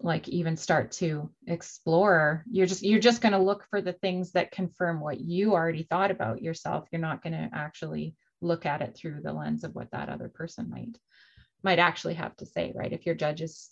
like 0.00 0.28
even 0.28 0.56
start 0.56 0.92
to 0.92 1.28
explore 1.46 2.44
you're 2.50 2.66
just 2.66 2.84
you're 2.84 3.00
just 3.00 3.20
going 3.20 3.32
to 3.32 3.38
look 3.38 3.66
for 3.68 3.80
the 3.80 3.92
things 3.94 4.32
that 4.32 4.52
confirm 4.52 5.00
what 5.00 5.20
you 5.20 5.54
already 5.54 5.82
thought 5.82 6.10
about 6.10 6.40
yourself 6.40 6.86
you're 6.92 7.00
not 7.00 7.22
going 7.22 7.32
to 7.32 7.48
actually 7.52 8.14
look 8.40 8.64
at 8.64 8.80
it 8.80 8.96
through 8.96 9.20
the 9.22 9.32
lens 9.32 9.64
of 9.64 9.74
what 9.74 9.90
that 9.90 10.08
other 10.08 10.28
person 10.28 10.70
might 10.70 10.96
might 11.64 11.80
actually 11.80 12.14
have 12.14 12.36
to 12.36 12.46
say 12.46 12.72
right 12.76 12.92
if 12.92 13.06
your 13.06 13.14
judge 13.14 13.40
is 13.40 13.70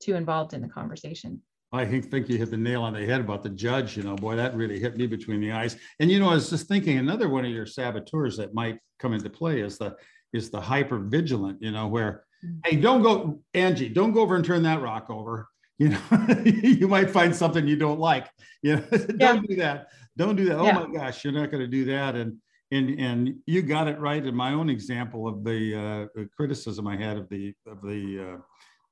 too 0.00 0.16
involved 0.16 0.52
in 0.52 0.62
the 0.62 0.68
conversation 0.68 1.40
I 1.76 1.86
think, 1.86 2.10
think 2.10 2.28
you 2.28 2.38
hit 2.38 2.50
the 2.50 2.56
nail 2.56 2.82
on 2.82 2.92
the 2.92 3.04
head 3.04 3.20
about 3.20 3.42
the 3.42 3.50
judge. 3.50 3.96
You 3.96 4.02
know, 4.02 4.16
boy, 4.16 4.36
that 4.36 4.56
really 4.56 4.78
hit 4.78 4.96
me 4.96 5.06
between 5.06 5.40
the 5.40 5.52
eyes. 5.52 5.76
And 6.00 6.10
you 6.10 6.18
know, 6.18 6.30
I 6.30 6.34
was 6.34 6.50
just 6.50 6.68
thinking 6.68 6.98
another 6.98 7.28
one 7.28 7.44
of 7.44 7.50
your 7.50 7.66
saboteurs 7.66 8.36
that 8.38 8.54
might 8.54 8.78
come 8.98 9.12
into 9.12 9.30
play 9.30 9.60
is 9.60 9.78
the 9.78 9.96
is 10.32 10.50
the 10.50 10.60
hyper 10.60 10.98
vigilant. 10.98 11.60
You 11.60 11.72
know, 11.72 11.86
where 11.86 12.24
mm. 12.44 12.58
hey, 12.64 12.76
don't 12.76 13.02
go, 13.02 13.40
Angie, 13.54 13.88
don't 13.88 14.12
go 14.12 14.20
over 14.20 14.36
and 14.36 14.44
turn 14.44 14.62
that 14.64 14.80
rock 14.80 15.10
over. 15.10 15.48
You 15.78 15.90
know, 15.90 16.00
you 16.46 16.88
might 16.88 17.10
find 17.10 17.36
something 17.36 17.68
you 17.68 17.76
don't 17.76 18.00
like. 18.00 18.30
You 18.62 18.76
know, 18.76 18.82
don't 18.90 19.20
yeah. 19.20 19.40
do 19.46 19.56
that. 19.56 19.88
Don't 20.16 20.34
do 20.34 20.46
that. 20.46 20.56
Oh 20.56 20.72
my 20.72 20.86
gosh, 20.90 21.22
you're 21.22 21.34
not 21.34 21.50
going 21.50 21.60
to 21.60 21.66
do 21.68 21.84
that. 21.84 22.14
And 22.14 22.38
and 22.72 22.98
and 22.98 23.34
you 23.46 23.60
got 23.62 23.86
it 23.86 24.00
right 24.00 24.24
in 24.24 24.34
my 24.34 24.52
own 24.52 24.70
example 24.70 25.28
of 25.28 25.44
the 25.44 26.08
uh, 26.16 26.24
criticism 26.34 26.86
I 26.86 26.96
had 26.96 27.16
of 27.18 27.28
the 27.28 27.54
of 27.66 27.82
the 27.82 28.36
uh, 28.36 28.40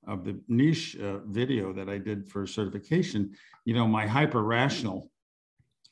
of 0.07 0.25
the 0.25 0.41
niche 0.49 0.97
uh, 0.97 1.19
video 1.27 1.73
that 1.73 1.89
I 1.89 1.99
did 1.99 2.29
for 2.29 2.47
certification, 2.47 3.35
you 3.65 3.75
know, 3.75 3.87
my 3.87 4.07
hyper 4.07 4.43
rational 4.43 5.11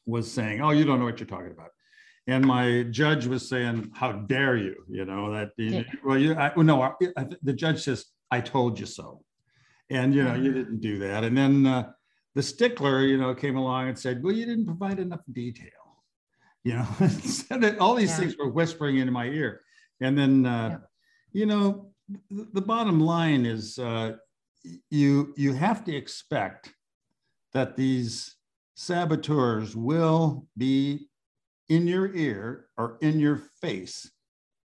was 0.06 0.30
saying, 0.30 0.60
"Oh, 0.60 0.70
you 0.70 0.84
don't 0.84 0.98
know 0.98 1.04
what 1.04 1.20
you're 1.20 1.26
talking 1.26 1.52
about," 1.52 1.70
and 2.26 2.44
my 2.44 2.84
judge 2.84 3.26
was 3.26 3.48
saying, 3.48 3.90
"How 3.94 4.12
dare 4.12 4.56
you?" 4.56 4.84
You 4.88 5.04
know 5.04 5.32
that. 5.32 5.50
Yeah. 5.56 5.82
Well, 6.04 6.18
you 6.18 6.34
I, 6.34 6.52
well, 6.54 6.66
no, 6.66 6.82
I, 6.82 6.92
I, 7.16 7.26
the 7.42 7.52
judge 7.52 7.82
says, 7.82 8.06
"I 8.30 8.40
told 8.40 8.78
you 8.78 8.86
so," 8.86 9.22
and 9.90 10.14
you 10.14 10.24
know 10.24 10.34
you 10.34 10.50
mm-hmm. 10.50 10.58
didn't 10.58 10.80
do 10.80 10.98
that. 11.00 11.24
And 11.24 11.36
then 11.36 11.66
uh, 11.66 11.92
the 12.34 12.42
stickler, 12.42 13.02
you 13.02 13.18
know, 13.18 13.34
came 13.34 13.56
along 13.56 13.88
and 13.88 13.98
said, 13.98 14.22
"Well, 14.22 14.34
you 14.34 14.46
didn't 14.46 14.66
provide 14.66 14.98
enough 14.98 15.22
detail." 15.32 15.70
You 16.64 16.74
know, 16.74 17.76
all 17.80 17.96
these 17.96 18.10
yeah. 18.10 18.16
things 18.18 18.36
were 18.36 18.48
whispering 18.48 18.98
into 18.98 19.10
my 19.10 19.26
ear, 19.26 19.62
and 20.00 20.16
then, 20.16 20.46
uh, 20.46 20.68
yeah. 20.68 20.76
you 21.32 21.44
know, 21.44 21.91
the 22.30 22.60
bottom 22.60 23.00
line 23.00 23.46
is 23.46 23.78
uh, 23.78 24.12
you 24.90 25.34
you 25.36 25.52
have 25.52 25.84
to 25.84 25.94
expect 25.94 26.72
that 27.52 27.76
these 27.76 28.36
saboteurs 28.74 29.76
will 29.76 30.46
be 30.56 31.08
in 31.68 31.86
your 31.86 32.14
ear 32.14 32.66
or 32.76 32.98
in 33.00 33.20
your 33.20 33.42
face 33.60 34.10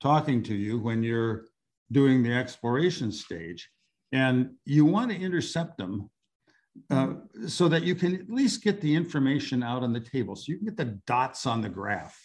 talking 0.02 0.44
to 0.44 0.54
you 0.54 0.80
when 0.80 1.04
you're 1.04 1.46
doing 1.92 2.24
the 2.24 2.34
exploration 2.34 3.12
stage 3.12 3.70
and 4.12 4.52
you 4.66 4.86
want 4.86 5.12
to 5.12 5.18
intercept 5.18 5.78
them 5.78 6.10
uh, 6.90 7.14
so 7.48 7.68
that 7.68 7.84
you 7.84 7.94
can 7.94 8.16
at 8.16 8.30
least 8.30 8.64
get 8.64 8.82
the 8.82 8.94
information 8.94 9.62
out 9.62 9.84
on 9.84 9.94
the 9.94 10.00
table 10.00 10.36
so 10.36 10.46
you 10.48 10.58
can 10.58 10.66
get 10.66 10.78
the 10.78 11.00
dots 11.06 11.46
on 11.46 11.62
the 11.62 11.70
graph 11.70 12.20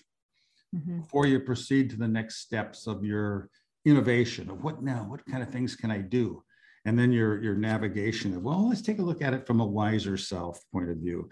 mm-hmm. 0.75 1.01
before 1.01 1.27
you 1.27 1.39
proceed 1.39 1.91
to 1.91 1.97
the 1.97 2.09
next 2.09 2.37
steps 2.37 2.87
of 2.87 3.05
your 3.05 3.51
innovation 3.89 4.51
of 4.51 4.63
what 4.63 4.83
now, 4.83 5.07
what 5.09 5.25
kind 5.27 5.43
of 5.43 5.51
things 5.51 5.77
can 5.77 5.91
I 5.91 5.99
do? 5.99 6.43
And 6.85 6.99
then 6.99 7.13
your, 7.13 7.43
your 7.43 7.55
navigation 7.55 8.35
of, 8.35 8.43
well, 8.43 8.69
let's 8.69 8.83
take 8.83 8.99
a 8.99 9.03
look 9.03 9.23
at 9.23 9.35
it 9.35 9.47
from 9.47 9.61
a 9.61 9.67
wiser 9.67 10.17
self 10.17 10.61
point 10.73 10.91
of 10.91 10.99
view. 10.99 11.29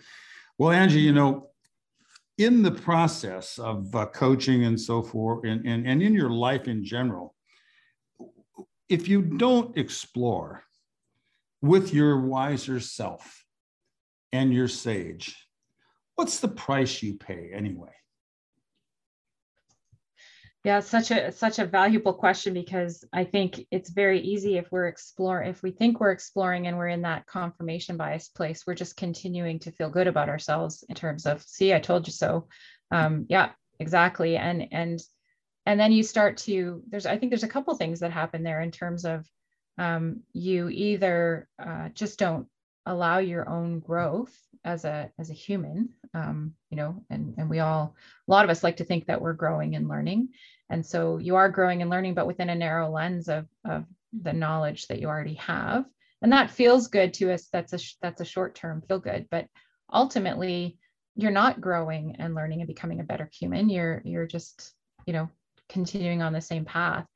Well, 0.58 0.70
Angie, 0.70 1.00
you 1.00 1.12
know, 1.12 1.50
in 2.38 2.62
the 2.62 2.70
process 2.70 3.58
of 3.58 3.94
uh, 3.94 4.06
coaching 4.06 4.64
and 4.64 4.78
so 4.78 5.02
forth, 5.02 5.44
and, 5.44 5.66
and, 5.66 5.86
and 5.86 6.02
in 6.02 6.12
your 6.12 6.30
life 6.30 6.68
in 6.68 6.84
general, 6.84 7.34
if 8.88 9.08
you 9.08 9.22
don't 9.22 9.76
explore 9.76 10.62
with 11.62 11.94
your 11.94 12.20
wiser 12.20 12.78
self 12.78 13.44
and 14.32 14.52
your 14.52 14.68
sage, 14.68 15.34
what's 16.14 16.40
the 16.40 16.48
price 16.48 17.02
you 17.02 17.14
pay 17.14 17.50
anyway? 17.52 17.92
Yeah, 20.66 20.80
such 20.80 21.12
a 21.12 21.30
such 21.30 21.60
a 21.60 21.64
valuable 21.64 22.12
question 22.12 22.52
because 22.52 23.04
I 23.12 23.22
think 23.22 23.64
it's 23.70 23.88
very 23.88 24.20
easy 24.20 24.56
if 24.56 24.66
we're 24.72 24.88
exploring 24.88 25.48
if 25.48 25.62
we 25.62 25.70
think 25.70 26.00
we're 26.00 26.10
exploring 26.10 26.66
and 26.66 26.76
we're 26.76 26.88
in 26.88 27.02
that 27.02 27.24
confirmation 27.26 27.96
bias 27.96 28.26
place, 28.30 28.66
we're 28.66 28.74
just 28.74 28.96
continuing 28.96 29.60
to 29.60 29.70
feel 29.70 29.90
good 29.90 30.08
about 30.08 30.28
ourselves 30.28 30.82
in 30.88 30.96
terms 30.96 31.24
of 31.24 31.40
see, 31.42 31.72
I 31.72 31.78
told 31.78 32.08
you 32.08 32.12
so. 32.12 32.48
Um, 32.90 33.26
yeah, 33.28 33.50
exactly. 33.78 34.36
And 34.36 34.66
and 34.72 35.00
and 35.66 35.78
then 35.78 35.92
you 35.92 36.02
start 36.02 36.38
to 36.38 36.82
there's 36.88 37.06
I 37.06 37.16
think 37.16 37.30
there's 37.30 37.44
a 37.44 37.48
couple 37.48 37.76
things 37.76 38.00
that 38.00 38.10
happen 38.10 38.42
there 38.42 38.60
in 38.60 38.72
terms 38.72 39.04
of 39.04 39.24
um, 39.78 40.22
you 40.32 40.68
either 40.68 41.46
uh, 41.64 41.90
just 41.90 42.18
don't 42.18 42.48
allow 42.86 43.18
your 43.18 43.48
own 43.48 43.80
growth 43.80 44.34
as 44.64 44.84
a 44.84 45.10
as 45.18 45.30
a 45.30 45.34
human 45.34 45.90
um, 46.14 46.52
you 46.70 46.76
know 46.76 47.04
and 47.10 47.34
and 47.38 47.48
we 47.48 47.60
all 47.60 47.94
a 48.26 48.30
lot 48.30 48.44
of 48.44 48.50
us 48.50 48.64
like 48.64 48.78
to 48.78 48.84
think 48.84 49.06
that 49.06 49.20
we're 49.20 49.32
growing 49.32 49.76
and 49.76 49.88
learning 49.88 50.28
and 50.70 50.84
so 50.84 51.18
you 51.18 51.36
are 51.36 51.48
growing 51.48 51.82
and 51.82 51.90
learning, 51.90 52.14
but 52.14 52.26
within 52.26 52.50
a 52.50 52.54
narrow 52.54 52.90
lens 52.90 53.28
of, 53.28 53.46
of 53.64 53.84
the 54.12 54.32
knowledge 54.32 54.86
that 54.88 55.00
you 55.00 55.08
already 55.08 55.34
have. 55.34 55.84
And 56.22 56.32
that 56.32 56.50
feels 56.50 56.88
good 56.88 57.14
to 57.14 57.32
us. 57.32 57.48
That's 57.52 57.72
a, 57.72 57.78
that's 58.02 58.20
a 58.20 58.24
short 58.24 58.54
term 58.54 58.82
feel 58.82 58.98
good, 58.98 59.26
but 59.30 59.46
ultimately 59.92 60.78
you're 61.14 61.30
not 61.30 61.60
growing 61.60 62.16
and 62.18 62.34
learning 62.34 62.60
and 62.60 62.68
becoming 62.68 63.00
a 63.00 63.04
better 63.04 63.30
human. 63.32 63.68
You're, 63.68 64.02
you're 64.04 64.26
just, 64.26 64.72
you 65.06 65.12
know, 65.12 65.30
continuing 65.68 66.22
on 66.22 66.32
the 66.32 66.40
same 66.40 66.64
path. 66.64 67.06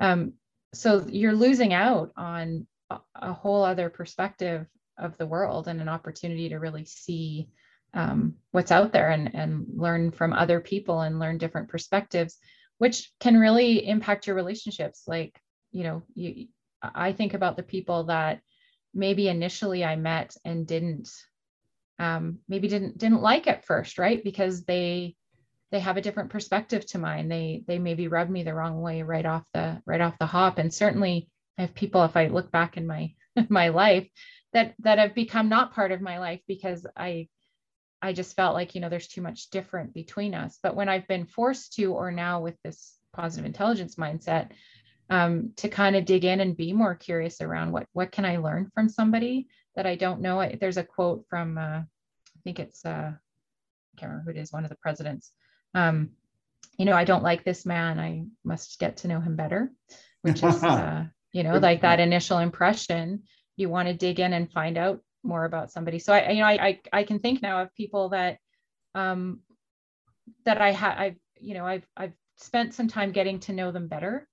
Um, 0.00 0.34
so 0.72 1.04
you're 1.08 1.34
losing 1.34 1.72
out 1.74 2.10
on 2.16 2.66
a, 2.90 2.98
a 3.14 3.32
whole 3.32 3.64
other 3.64 3.90
perspective 3.90 4.66
of 4.98 5.16
the 5.18 5.26
world 5.26 5.68
and 5.68 5.80
an 5.80 5.88
opportunity 5.88 6.48
to 6.48 6.58
really 6.58 6.84
see 6.84 7.48
um, 7.94 8.34
what's 8.50 8.72
out 8.72 8.92
there 8.92 9.10
and, 9.10 9.34
and 9.34 9.66
learn 9.74 10.10
from 10.10 10.32
other 10.32 10.60
people 10.60 11.00
and 11.00 11.18
learn 11.18 11.38
different 11.38 11.68
perspectives 11.68 12.38
which 12.78 13.12
can 13.20 13.38
really 13.38 13.86
impact 13.86 14.26
your 14.26 14.34
relationships. 14.34 15.04
Like 15.06 15.40
you 15.74 15.82
know 15.82 16.02
you 16.14 16.46
i 16.82 17.12
think 17.12 17.34
about 17.34 17.56
the 17.56 17.62
people 17.62 18.04
that 18.04 18.40
maybe 18.94 19.28
initially 19.28 19.84
i 19.84 19.96
met 19.96 20.36
and 20.44 20.66
didn't 20.66 21.10
um, 21.98 22.38
maybe 22.48 22.66
didn't 22.66 22.98
didn't 22.98 23.22
like 23.22 23.46
at 23.46 23.64
first 23.64 23.98
right? 23.98 24.22
Because 24.24 24.64
they 24.64 25.14
they 25.70 25.78
have 25.80 25.96
a 25.96 26.00
different 26.00 26.30
perspective 26.30 26.84
to 26.86 26.98
mine. 26.98 27.28
They 27.28 27.62
they 27.66 27.78
maybe 27.78 28.08
rubbed 28.08 28.30
me 28.30 28.42
the 28.42 28.54
wrong 28.54 28.80
way 28.80 29.02
right 29.02 29.26
off 29.26 29.44
the 29.52 29.80
right 29.86 30.00
off 30.00 30.18
the 30.18 30.26
hop. 30.26 30.58
And 30.58 30.72
certainly 30.72 31.28
i 31.56 31.62
have 31.62 31.74
people 31.74 32.02
if 32.04 32.16
i 32.16 32.26
look 32.26 32.50
back 32.50 32.76
in 32.76 32.86
my 32.86 33.12
my 33.48 33.68
life 33.68 34.08
that 34.52 34.74
that 34.80 34.98
have 34.98 35.14
become 35.14 35.48
not 35.48 35.74
part 35.74 35.92
of 35.92 36.00
my 36.00 36.18
life 36.18 36.40
because 36.46 36.86
i 36.96 37.28
I 38.04 38.12
just 38.12 38.36
felt 38.36 38.52
like, 38.52 38.74
you 38.74 38.82
know, 38.82 38.90
there's 38.90 39.08
too 39.08 39.22
much 39.22 39.48
different 39.48 39.94
between 39.94 40.34
us. 40.34 40.58
But 40.62 40.76
when 40.76 40.90
I've 40.90 41.08
been 41.08 41.24
forced 41.24 41.72
to, 41.76 41.94
or 41.94 42.12
now 42.12 42.42
with 42.42 42.54
this 42.62 42.98
positive 43.14 43.46
intelligence 43.46 43.94
mindset, 43.94 44.50
um, 45.08 45.52
to 45.56 45.70
kind 45.70 45.96
of 45.96 46.04
dig 46.04 46.26
in 46.26 46.40
and 46.40 46.54
be 46.54 46.74
more 46.74 46.94
curious 46.94 47.40
around 47.40 47.72
what 47.72 47.86
what 47.94 48.12
can 48.12 48.26
I 48.26 48.36
learn 48.36 48.70
from 48.74 48.90
somebody 48.90 49.48
that 49.74 49.86
I 49.86 49.96
don't 49.96 50.20
know. 50.20 50.46
There's 50.60 50.76
a 50.76 50.84
quote 50.84 51.24
from 51.30 51.56
uh, 51.56 51.80
I 51.80 52.40
think 52.42 52.58
it's 52.58 52.84
uh, 52.84 53.12
I 53.14 53.96
can't 53.96 54.10
remember 54.10 54.32
who 54.32 54.38
it 54.38 54.42
is, 54.42 54.52
one 54.52 54.64
of 54.64 54.70
the 54.70 54.76
presidents. 54.76 55.32
Um, 55.74 56.10
you 56.76 56.84
know, 56.84 56.96
I 56.96 57.04
don't 57.04 57.22
like 57.22 57.42
this 57.42 57.64
man. 57.64 57.98
I 57.98 58.24
must 58.44 58.78
get 58.78 58.98
to 58.98 59.08
know 59.08 59.20
him 59.20 59.34
better, 59.34 59.72
which 60.20 60.42
is 60.42 60.62
uh, 60.64 61.06
you 61.34 61.42
know, 61.42 61.58
like 61.58 61.82
that 61.82 61.98
initial 61.98 62.38
impression. 62.38 63.24
You 63.56 63.68
want 63.68 63.88
to 63.88 63.94
dig 63.94 64.20
in 64.20 64.32
and 64.32 64.50
find 64.50 64.78
out 64.78 65.00
more 65.24 65.44
about 65.44 65.72
somebody. 65.72 65.98
So 65.98 66.12
I, 66.12 66.30
you 66.30 66.38
know, 66.38 66.46
I, 66.46 66.66
I, 66.66 66.80
I 66.92 67.02
can 67.02 67.18
think 67.18 67.42
now 67.42 67.62
of 67.62 67.74
people 67.74 68.10
that, 68.10 68.38
um, 68.94 69.40
that 70.44 70.60
I 70.60 70.70
had, 70.70 70.96
I've, 70.96 71.16
you 71.40 71.54
know, 71.54 71.66
I've, 71.66 71.84
I've 71.96 72.12
spent 72.36 72.72
some 72.72 72.86
time 72.86 73.10
getting 73.10 73.40
to 73.40 73.52
know 73.52 73.72
them 73.72 73.88
better 73.88 74.28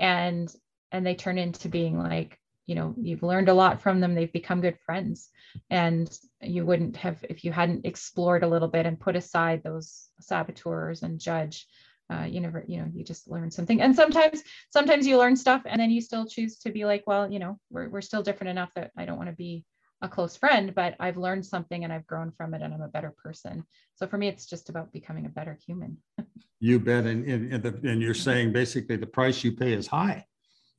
and, 0.00 0.52
and 0.90 1.06
they 1.06 1.14
turn 1.14 1.38
into 1.38 1.68
being 1.68 1.96
like, 1.96 2.36
you 2.66 2.74
know, 2.74 2.94
you've 2.98 3.22
learned 3.22 3.48
a 3.48 3.54
lot 3.54 3.80
from 3.80 4.00
them. 4.00 4.14
They've 4.14 4.32
become 4.32 4.60
good 4.60 4.78
friends 4.84 5.28
and 5.70 6.10
you 6.42 6.66
wouldn't 6.66 6.96
have, 6.96 7.24
if 7.28 7.44
you 7.44 7.52
hadn't 7.52 7.86
explored 7.86 8.42
a 8.42 8.48
little 8.48 8.68
bit 8.68 8.86
and 8.86 8.98
put 8.98 9.14
aside 9.14 9.62
those 9.62 10.08
saboteurs 10.20 11.02
and 11.02 11.20
judge, 11.20 11.68
uh, 12.10 12.24
you 12.24 12.40
never, 12.40 12.64
you 12.66 12.78
know, 12.78 12.90
you 12.92 13.04
just 13.04 13.28
learn 13.28 13.50
something. 13.50 13.80
And 13.80 13.94
sometimes, 13.94 14.42
sometimes 14.70 15.06
you 15.06 15.16
learn 15.16 15.36
stuff 15.36 15.62
and 15.64 15.80
then 15.80 15.90
you 15.90 16.00
still 16.00 16.26
choose 16.26 16.58
to 16.58 16.70
be 16.70 16.84
like, 16.84 17.04
well, 17.06 17.30
you 17.30 17.38
know, 17.38 17.58
we're, 17.70 17.88
we're 17.88 18.00
still 18.00 18.22
different 18.22 18.50
enough 18.50 18.72
that 18.74 18.90
I 18.96 19.04
don't 19.04 19.16
want 19.16 19.28
to 19.28 19.36
be 19.36 19.64
a 20.02 20.08
close 20.08 20.36
friend, 20.36 20.74
but 20.74 20.96
I've 20.98 21.16
learned 21.16 21.44
something 21.44 21.84
and 21.84 21.92
I've 21.92 22.06
grown 22.06 22.32
from 22.32 22.54
it 22.54 22.62
and 22.62 22.72
I'm 22.72 22.80
a 22.80 22.88
better 22.88 23.14
person. 23.22 23.64
So 23.94 24.06
for 24.06 24.18
me, 24.18 24.28
it's 24.28 24.46
just 24.46 24.68
about 24.68 24.92
becoming 24.92 25.26
a 25.26 25.28
better 25.28 25.58
human. 25.66 25.98
you 26.60 26.80
bet. 26.80 27.04
And, 27.04 27.24
and, 27.26 27.64
and, 27.64 28.02
you're 28.02 28.14
saying 28.14 28.52
basically 28.52 28.96
the 28.96 29.06
price 29.06 29.44
you 29.44 29.52
pay 29.52 29.72
is 29.72 29.86
high 29.86 30.24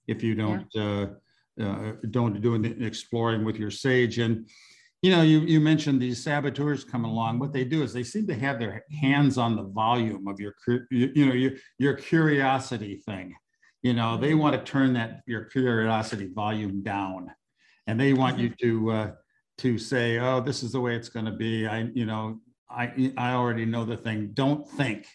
if 0.08 0.24
you 0.24 0.36
don't, 0.36 0.68
yeah. 0.74 1.06
uh, 1.60 1.64
uh, 1.64 1.92
don't 2.10 2.42
do 2.42 2.56
an 2.56 2.84
exploring 2.84 3.46
with 3.46 3.58
your 3.58 3.72
sage. 3.72 4.18
And, 4.18 4.48
you 5.02 5.12
know, 5.12 5.24
you, 5.24 5.40
you 5.42 5.60
mentioned 5.60 6.02
these 6.02 6.24
saboteurs 6.24 6.84
come 6.84 7.06
along. 7.06 7.40
What 7.40 7.54
they 7.54 7.64
do 7.64 7.82
is 7.84 7.92
they 7.94 8.04
seem 8.04 8.28
to 8.28 8.36
have 8.36 8.60
their 8.60 8.86
hands 9.02 9.38
on 9.38 9.56
the 9.56 9.64
volume 9.64 10.28
of 10.28 10.40
your, 10.40 10.54
you, 10.68 11.12
you 11.16 11.26
know, 11.26 11.34
your, 11.34 11.52
your 11.80 11.94
curiosity 11.96 12.98
thing 13.06 13.36
You 13.84 13.94
know, 13.94 14.18
they 14.18 14.36
want 14.36 14.56
to 14.56 14.72
turn 14.72 14.94
that 14.94 15.22
your 15.28 15.46
curiosity 15.46 16.30
volume 16.34 16.84
down, 16.84 17.32
and 17.88 18.00
they 18.00 18.14
want 18.14 18.38
you 18.40 18.54
to 18.62 18.92
uh, 18.92 19.12
to 19.60 19.78
say, 19.80 20.20
"Oh, 20.20 20.42
this 20.42 20.64
is 20.64 20.72
the 20.74 20.82
way 20.82 20.96
it's 20.96 21.10
going 21.10 21.26
to 21.26 21.32
be." 21.32 21.68
I, 21.68 21.90
you 21.94 22.06
know, 22.06 22.40
I 22.70 23.14
I 23.18 23.34
already 23.34 23.66
know 23.66 23.86
the 23.86 23.98
thing. 23.98 24.32
Don't 24.34 24.68
think. 24.70 25.08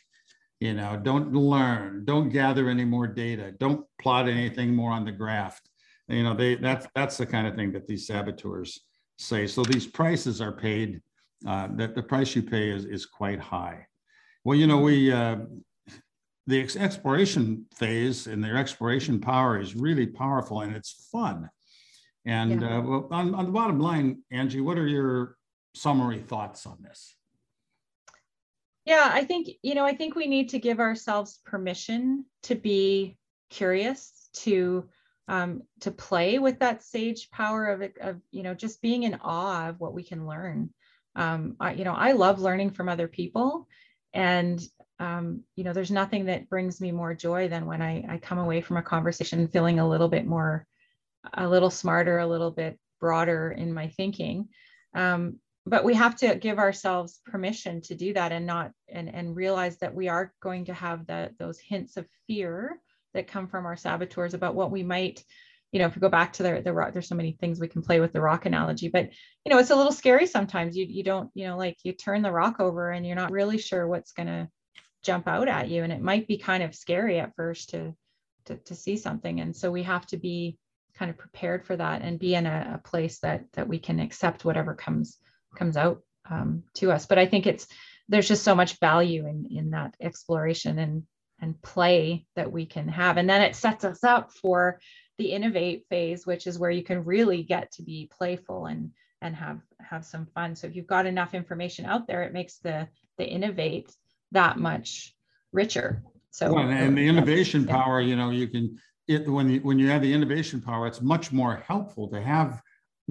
You 0.60 0.74
know, 0.74 0.98
don't 1.02 1.32
learn. 1.32 2.04
Don't 2.04 2.30
gather 2.30 2.68
any 2.70 2.84
more 2.84 3.06
data. 3.06 3.52
Don't 3.58 3.86
plot 4.00 4.28
anything 4.28 4.74
more 4.74 4.92
on 4.92 5.04
the 5.04 5.12
graph. 5.12 5.60
You 6.08 6.22
know, 6.24 6.34
they 6.34 6.56
that's 6.56 6.86
that's 6.94 7.16
the 7.18 7.26
kind 7.26 7.46
of 7.46 7.54
thing 7.56 7.72
that 7.72 7.86
these 7.86 8.06
saboteurs 8.06 8.80
say. 9.18 9.46
So 9.46 9.62
these 9.62 9.86
prices 9.86 10.40
are 10.40 10.52
paid. 10.52 11.00
Uh, 11.46 11.68
that 11.72 11.94
the 11.94 12.02
price 12.02 12.34
you 12.34 12.42
pay 12.42 12.70
is 12.70 12.86
is 12.86 13.04
quite 13.04 13.38
high. 13.38 13.86
Well, 14.42 14.56
you 14.56 14.66
know, 14.66 14.78
we 14.78 15.12
uh, 15.12 15.36
the 16.46 16.60
exploration 16.78 17.66
phase 17.74 18.26
and 18.26 18.42
their 18.42 18.56
exploration 18.56 19.20
power 19.20 19.60
is 19.60 19.74
really 19.74 20.06
powerful 20.06 20.60
and 20.60 20.74
it's 20.74 21.08
fun. 21.12 21.50
And 22.24 22.62
yeah. 22.62 22.78
uh, 22.78 22.82
well, 22.82 23.08
on, 23.10 23.34
on 23.34 23.46
the 23.46 23.52
bottom 23.52 23.80
line, 23.80 24.22
Angie, 24.30 24.60
what 24.60 24.78
are 24.78 24.86
your 24.86 25.36
summary 25.74 26.18
thoughts 26.18 26.66
on 26.66 26.78
this? 26.82 27.16
Yeah, 28.84 29.10
I 29.12 29.24
think, 29.24 29.48
you 29.62 29.74
know, 29.74 29.84
I 29.84 29.94
think 29.94 30.14
we 30.14 30.28
need 30.28 30.48
to 30.50 30.60
give 30.60 30.78
ourselves 30.78 31.40
permission 31.44 32.24
to 32.44 32.54
be 32.54 33.18
curious, 33.50 34.28
to 34.34 34.88
um, 35.28 35.62
to 35.80 35.90
play 35.90 36.38
with 36.38 36.60
that 36.60 36.82
sage 36.82 37.30
power 37.30 37.66
of, 37.66 37.82
of, 38.00 38.20
you 38.30 38.42
know, 38.42 38.54
just 38.54 38.80
being 38.80 39.02
in 39.02 39.18
awe 39.22 39.68
of 39.68 39.80
what 39.80 39.94
we 39.94 40.04
can 40.04 40.26
learn. 40.26 40.70
Um, 41.14 41.56
I, 41.58 41.72
you 41.72 41.84
know, 41.84 41.94
I 41.94 42.12
love 42.12 42.40
learning 42.40 42.70
from 42.70 42.88
other 42.88 43.08
people 43.08 43.66
and 44.12 44.60
um, 44.98 45.42
you 45.56 45.64
know, 45.64 45.72
there's 45.72 45.90
nothing 45.90 46.26
that 46.26 46.48
brings 46.48 46.80
me 46.80 46.90
more 46.90 47.14
joy 47.14 47.48
than 47.48 47.66
when 47.66 47.82
I, 47.82 48.04
I 48.08 48.18
come 48.18 48.38
away 48.38 48.60
from 48.60 48.78
a 48.78 48.82
conversation 48.82 49.46
feeling 49.48 49.78
a 49.78 49.88
little 49.88 50.08
bit 50.08 50.26
more, 50.26 50.66
a 51.34 51.46
little 51.46 51.70
smarter, 51.70 52.18
a 52.18 52.26
little 52.26 52.50
bit 52.50 52.78
broader 52.98 53.50
in 53.50 53.74
my 53.74 53.88
thinking. 53.88 54.48
Um, 54.94 55.38
but 55.66 55.84
we 55.84 55.94
have 55.94 56.16
to 56.16 56.36
give 56.36 56.58
ourselves 56.58 57.20
permission 57.26 57.82
to 57.82 57.94
do 57.94 58.14
that 58.14 58.32
and 58.32 58.46
not 58.46 58.70
and 58.88 59.12
and 59.12 59.34
realize 59.34 59.76
that 59.78 59.94
we 59.94 60.08
are 60.08 60.32
going 60.40 60.64
to 60.66 60.74
have 60.74 61.06
the 61.06 61.34
those 61.38 61.58
hints 61.58 61.96
of 61.96 62.06
fear 62.26 62.80
that 63.16 63.26
come 63.26 63.48
from 63.48 63.66
our 63.66 63.76
saboteurs 63.76 64.34
about 64.34 64.54
what 64.54 64.70
we 64.70 64.82
might 64.82 65.22
you 65.72 65.80
know 65.80 65.86
if 65.86 65.96
we 65.96 66.00
go 66.00 66.08
back 66.08 66.32
to 66.32 66.42
the, 66.42 66.62
the 66.64 66.72
rock 66.72 66.92
there's 66.92 67.08
so 67.08 67.14
many 67.14 67.32
things 67.32 67.58
we 67.58 67.68
can 67.68 67.82
play 67.82 68.00
with 68.00 68.12
the 68.12 68.20
rock 68.20 68.46
analogy 68.46 68.88
but 68.88 69.10
you 69.44 69.52
know 69.52 69.58
it's 69.58 69.70
a 69.70 69.76
little 69.76 69.92
scary 69.92 70.26
sometimes. 70.26 70.76
You 70.76 70.86
you 70.86 71.04
don't 71.04 71.30
you 71.34 71.46
know 71.46 71.56
like 71.56 71.78
you 71.84 71.92
turn 71.92 72.22
the 72.22 72.32
rock 72.32 72.58
over 72.58 72.90
and 72.90 73.06
you're 73.06 73.14
not 73.14 73.30
really 73.30 73.58
sure 73.58 73.86
what's 73.86 74.12
going 74.12 74.26
to 74.26 74.48
jump 75.06 75.28
out 75.28 75.46
at 75.46 75.68
you. 75.68 75.84
And 75.84 75.92
it 75.92 76.02
might 76.02 76.26
be 76.26 76.36
kind 76.36 76.64
of 76.64 76.74
scary 76.74 77.20
at 77.20 77.36
first 77.36 77.70
to 77.70 77.94
to, 78.46 78.56
to 78.56 78.74
see 78.74 78.96
something. 78.96 79.40
And 79.40 79.54
so 79.56 79.70
we 79.70 79.84
have 79.84 80.04
to 80.08 80.16
be 80.16 80.58
kind 80.94 81.10
of 81.10 81.16
prepared 81.16 81.64
for 81.64 81.76
that 81.76 82.02
and 82.02 82.18
be 82.18 82.34
in 82.34 82.46
a, 82.46 82.74
a 82.74 82.88
place 82.88 83.20
that 83.20 83.44
that 83.52 83.68
we 83.68 83.78
can 83.78 84.00
accept 84.00 84.44
whatever 84.44 84.74
comes 84.74 85.18
comes 85.56 85.76
out 85.76 86.02
um, 86.28 86.64
to 86.74 86.90
us. 86.90 87.06
But 87.06 87.18
i 87.18 87.26
think 87.26 87.46
it's 87.46 87.68
there's 88.08 88.28
just 88.28 88.42
so 88.42 88.54
much 88.56 88.80
value 88.80 89.26
in 89.26 89.46
in 89.50 89.70
that 89.70 89.94
exploration 90.00 90.78
and 90.80 91.04
and 91.40 91.60
play 91.62 92.26
that 92.34 92.50
we 92.50 92.64
can 92.66 92.88
have 92.88 93.16
and 93.16 93.28
then 93.28 93.42
it 93.42 93.54
sets 93.54 93.84
us 93.84 94.02
up 94.04 94.32
for 94.32 94.80
the 95.18 95.32
innovate 95.32 95.84
phase 95.88 96.26
which 96.26 96.46
is 96.46 96.58
where 96.58 96.70
you 96.70 96.82
can 96.82 97.04
really 97.04 97.42
get 97.42 97.70
to 97.72 97.82
be 97.82 98.10
playful 98.16 98.66
and 98.66 98.90
and 99.22 99.34
have 99.34 99.60
have 99.80 100.04
some 100.04 100.26
fun 100.34 100.54
so 100.54 100.66
if 100.66 100.76
you've 100.76 100.86
got 100.86 101.06
enough 101.06 101.34
information 101.34 101.84
out 101.84 102.06
there 102.06 102.22
it 102.22 102.32
makes 102.32 102.58
the 102.58 102.88
the 103.18 103.26
innovate 103.26 103.94
that 104.32 104.58
much 104.58 105.14
richer. 105.52 106.02
So 106.30 106.52
well, 106.52 106.68
and 106.68 106.96
the 106.96 107.06
innovation 107.06 107.64
yeah. 107.66 107.72
power, 107.72 108.00
you 108.00 108.16
know, 108.16 108.30
you 108.30 108.46
can 108.48 108.78
it 109.08 109.28
when 109.28 109.48
you 109.48 109.60
when 109.60 109.78
you 109.78 109.88
have 109.88 110.02
the 110.02 110.12
innovation 110.12 110.60
power, 110.60 110.86
it's 110.86 111.00
much 111.00 111.32
more 111.32 111.62
helpful 111.66 112.08
to 112.08 112.20
have 112.20 112.62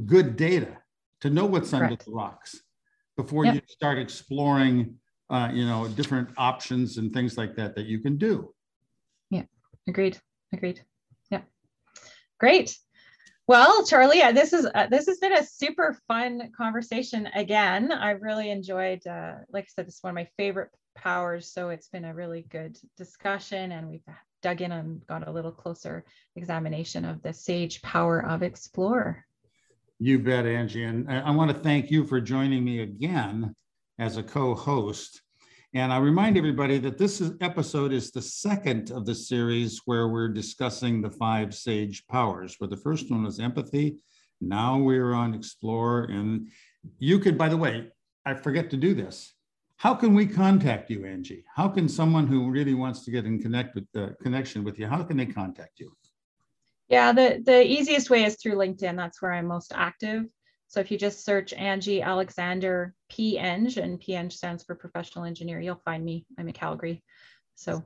good 0.06 0.36
data 0.36 0.78
to 1.22 1.30
know 1.30 1.46
what's 1.46 1.72
Correct. 1.72 1.92
under 1.92 2.04
the 2.04 2.12
rocks 2.12 2.62
before 3.18 3.46
yep. 3.46 3.56
you 3.56 3.62
start 3.68 3.98
exploring 3.98 4.96
uh, 5.30 5.50
you 5.54 5.66
know 5.66 5.88
different 5.90 6.30
options 6.38 6.98
and 6.98 7.14
things 7.14 7.38
like 7.38 7.56
that 7.56 7.76
that 7.76 7.86
you 7.86 8.00
can 8.00 8.18
do 8.18 8.54
yeah 9.30 9.44
agreed 9.88 10.18
agreed 10.54 10.82
yeah 11.32 11.42
great 12.40 12.78
well 13.48 13.86
charlie 13.86 14.22
uh, 14.22 14.32
this 14.32 14.54
is 14.54 14.68
uh, 14.76 14.88
this 14.88 15.08
has 15.08 15.18
been 15.20 15.34
a 15.34 15.46
super 15.46 15.98
fun 16.08 16.52
conversation 16.56 17.28
again 17.36 17.92
i've 17.92 18.22
really 18.22 18.50
enjoyed 18.50 19.06
uh, 19.08 19.34
like 19.50 19.64
i 19.64 19.68
said 19.76 19.88
this 19.88 19.96
is 19.96 20.04
one 20.04 20.12
of 20.12 20.16
my 20.16 20.28
favorite 20.38 20.70
powers. 20.96 21.52
So 21.52 21.70
it's 21.70 21.90
been 21.90 22.06
a 22.06 22.14
really 22.14 22.46
good 22.50 22.80
discussion 22.98 23.74
and 23.74 23.88
we've 23.88 24.02
dug 24.42 24.62
in 24.62 24.72
and 24.72 25.06
got 25.08 25.28
a 25.28 25.32
little 25.32 25.52
closer 25.52 26.04
examination 26.36 27.06
of 27.06 27.22
the 27.22 27.34
SAGE 27.34 27.82
power 27.82 28.26
of 28.26 28.42
Explore. 28.42 29.24
You 30.00 30.20
bet, 30.20 30.46
Angie. 30.46 30.84
And 30.84 31.10
I 31.10 31.32
want 31.32 31.52
to 31.52 31.58
thank 31.58 31.92
you 31.92 32.06
for 32.06 32.20
joining 32.20 32.64
me 32.64 32.82
again 32.82 33.54
as 34.00 34.18
a 34.18 34.24
co-host. 34.24 35.22
And 35.74 35.92
I 35.92 35.98
remind 35.98 36.38
everybody 36.38 36.78
that 36.80 36.98
this 36.98 37.20
is, 37.20 37.34
episode 37.42 37.92
is 37.92 38.12
the 38.12 38.22
second 38.22 38.92
of 38.92 39.06
the 39.06 39.16
series 39.16 39.82
where 39.86 40.08
we're 40.08 40.30
discussing 40.30 41.02
the 41.02 41.12
five 41.12 41.54
SAGE 41.54 42.08
powers, 42.08 42.56
where 42.60 42.70
the 42.70 42.78
first 42.78 43.12
one 43.12 43.24
was 43.24 43.40
empathy. 43.40 43.98
Now 44.40 44.78
we're 44.78 45.14
on 45.14 45.34
explore. 45.34 46.06
And 46.06 46.48
you 47.00 47.20
could, 47.20 47.38
by 47.38 47.50
the 47.50 47.58
way, 47.58 47.90
I 48.26 48.34
forget 48.34 48.70
to 48.72 48.78
do 48.78 48.94
this. 48.94 49.34
How 49.78 49.94
can 49.94 50.14
we 50.14 50.26
contact 50.26 50.90
you, 50.90 51.06
Angie? 51.06 51.44
How 51.54 51.68
can 51.68 51.90
someone 51.90 52.28
who 52.28 52.50
really 52.50 52.74
wants 52.74 53.04
to 53.04 53.12
get 53.12 53.26
in 53.26 53.42
connect 53.42 53.76
with 53.76 53.86
the 53.94 54.16
connection 54.22 54.64
with 54.64 54.80
you, 54.80 54.88
how 54.88 55.04
can 55.04 55.18
they 55.18 55.26
contact 55.26 55.80
you? 55.80 55.92
Yeah, 56.88 57.12
the, 57.12 57.42
the 57.44 57.66
easiest 57.66 58.10
way 58.10 58.24
is 58.24 58.38
through 58.38 58.56
LinkedIn. 58.56 58.96
That's 58.96 59.22
where 59.22 59.34
I'm 59.34 59.48
most 59.48 59.74
active. 59.76 60.26
So 60.68 60.80
if 60.80 60.92
you 60.92 60.98
just 60.98 61.24
search 61.24 61.54
Angie 61.54 62.02
Alexander 62.02 62.94
PEng, 63.10 63.78
and 63.78 64.00
PEng 64.00 64.30
stands 64.30 64.64
for 64.64 64.76
professional 64.76 65.26
engineer, 65.26 65.60
you'll 65.60 65.82
find 65.86 66.04
me. 66.04 66.26
I'm 66.38 66.48
in 66.48 66.54
Calgary. 66.54 67.04
So 67.56 67.84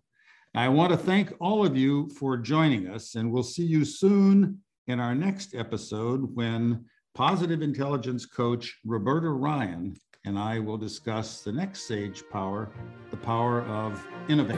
I 0.57 0.67
want 0.69 0.89
to 0.89 0.97
thank 0.97 1.31
all 1.39 1.63
of 1.63 1.77
you 1.77 2.09
for 2.17 2.35
joining 2.35 2.87
us, 2.87 3.13
and 3.13 3.31
we'll 3.31 3.43
see 3.43 3.63
you 3.63 3.85
soon 3.85 4.57
in 4.87 4.99
our 4.99 5.13
next 5.13 5.53
episode 5.53 6.35
when 6.35 6.83
positive 7.13 7.61
intelligence 7.61 8.25
coach 8.25 8.79
Roberta 8.83 9.29
Ryan 9.29 9.95
and 10.25 10.39
I 10.39 10.57
will 10.57 10.79
discuss 10.79 11.43
the 11.43 11.51
next 11.51 11.87
sage 11.87 12.23
power, 12.31 12.71
the 13.11 13.17
power 13.17 13.61
of 13.65 14.03
innovate. 14.29 14.57